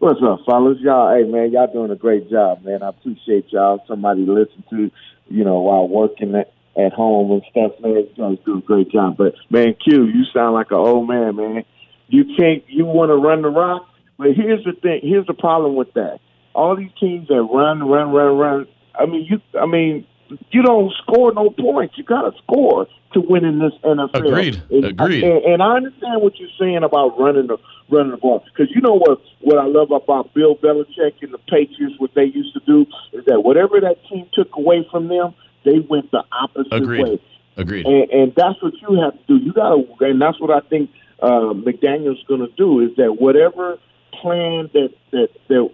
[0.00, 0.78] What's up, fellas?
[0.80, 2.82] Y'all, hey man, y'all doing a great job, man.
[2.82, 3.84] I appreciate y'all.
[3.86, 4.90] Somebody to listen to,
[5.28, 8.08] you know, while working at, at home and stuff, man.
[8.08, 9.18] You guys do a great job.
[9.18, 11.64] But man, Q, you sound like an old man, man.
[12.08, 12.64] You can't.
[12.66, 15.00] You want to run the rock, but here's the thing.
[15.02, 16.20] Here's the problem with that.
[16.54, 18.68] All these teams that run, run, run, run.
[18.94, 19.42] I mean, you.
[19.60, 20.06] I mean,
[20.50, 21.96] you don't score no points.
[21.96, 24.14] You got to score to win in this NFL.
[24.14, 24.62] Agreed.
[24.70, 25.24] And, Agreed.
[25.24, 27.58] And, and I understand what you're saying about running the
[27.90, 31.38] running the ball because you know what what I love about Bill Belichick and the
[31.38, 31.96] Patriots.
[31.98, 35.80] What they used to do is that whatever that team took away from them, they
[35.80, 37.04] went the opposite Agreed.
[37.04, 37.22] way.
[37.56, 37.86] Agreed.
[37.86, 39.44] And, and that's what you have to do.
[39.44, 43.16] You got to, and that's what I think uh, McDaniel's going to do is that
[43.20, 43.78] whatever
[44.20, 45.70] plan that that that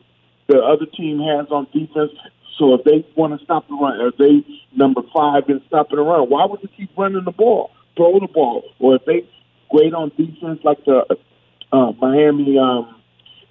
[0.48, 2.12] the other team has on defense.
[2.58, 4.44] So if they want to stop the run, if they
[4.74, 7.70] number five in stopping the run, why would you keep running the ball?
[7.96, 9.28] Throw the ball, or if they
[9.70, 11.04] great on defense like the
[11.72, 12.96] uh, Miami, um,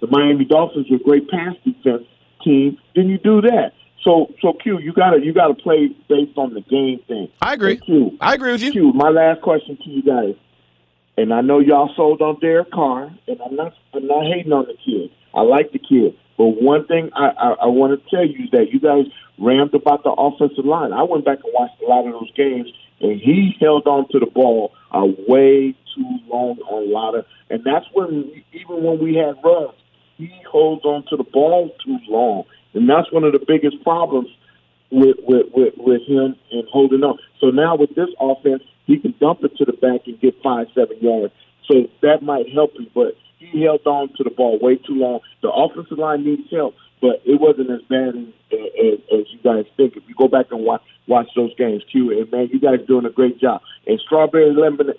[0.00, 2.04] the Miami Dolphins, are a great pass defense
[2.44, 3.72] team, then you do that.
[4.02, 7.28] So, so Q, you gotta you gotta play based on the game thing.
[7.40, 7.76] I agree.
[7.76, 8.72] Q, I agree with you.
[8.72, 10.34] Q, my last question to you guys,
[11.16, 14.66] and I know y'all sold on Derek Carr, and I'm not I'm not hating on
[14.66, 15.10] the kid.
[15.34, 18.50] I like the kid, but one thing I I, I want to tell you is
[18.52, 19.06] that you guys
[19.38, 20.92] rammed about the offensive line.
[20.92, 24.18] I went back and watched a lot of those games, and he held on to
[24.18, 28.98] the ball a way too long on a lot of, and that's when even when
[28.98, 29.74] we had runs,
[30.16, 34.28] he holds on to the ball too long, and that's one of the biggest problems
[34.90, 37.18] with with with, with him and holding on.
[37.40, 40.68] So now with this offense, he can dump it to the back and get five
[40.74, 41.32] seven yards.
[41.68, 42.88] So that might help him.
[42.94, 45.20] But he held on to the ball way too long.
[45.42, 49.64] The offensive line needs help, but it wasn't as bad as, as, as you guys
[49.76, 49.96] think.
[49.96, 52.86] If you go back and watch watch those games, Q, and man, you guys are
[52.86, 53.60] doing a great job.
[53.86, 54.94] And strawberry lemon,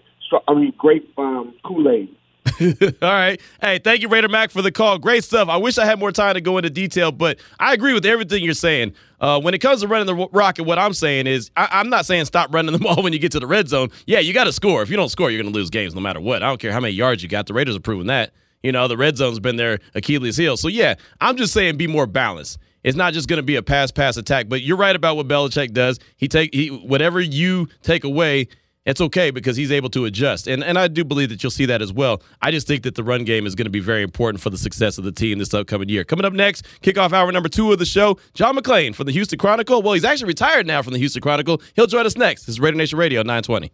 [0.48, 2.16] I mean, grape um, Kool Aid.
[3.02, 3.40] All right.
[3.62, 4.98] Hey, thank you, Raider Mac, for the call.
[4.98, 5.50] Great stuff.
[5.50, 8.44] I wish I had more time to go into detail, but I agree with everything
[8.44, 8.94] you're saying.
[9.20, 12.06] Uh, when it comes to running the rocket, what I'm saying is I- am not
[12.06, 13.90] saying stop running the ball when you get to the red zone.
[14.06, 14.82] Yeah, you got to score.
[14.82, 16.44] If you don't score, you're going to lose games no matter what.
[16.44, 17.48] I don't care how many yards you got.
[17.48, 18.32] The Raiders are proving that.
[18.64, 20.58] You know, the red zone's been their Achilles heel.
[20.58, 22.58] So, yeah, I'm just saying be more balanced.
[22.84, 25.28] It's not just going to be a pass pass attack, but you're right about what
[25.28, 26.00] Belichick does.
[26.16, 28.48] He take he whatever you take away,
[28.88, 30.48] it's okay because he's able to adjust.
[30.48, 32.24] And and I do believe that you'll see that as well.
[32.42, 34.58] I just think that the run game is going to be very important for the
[34.58, 36.04] success of the team this upcoming year.
[36.04, 39.38] Coming up next, kickoff hour number two of the show, John McClain from the Houston
[39.38, 39.82] Chronicle.
[39.84, 41.62] Well, he's actually retired now from the Houston Chronicle.
[41.76, 42.44] He'll join us next.
[42.44, 43.66] This is Radio Nation Radio 920.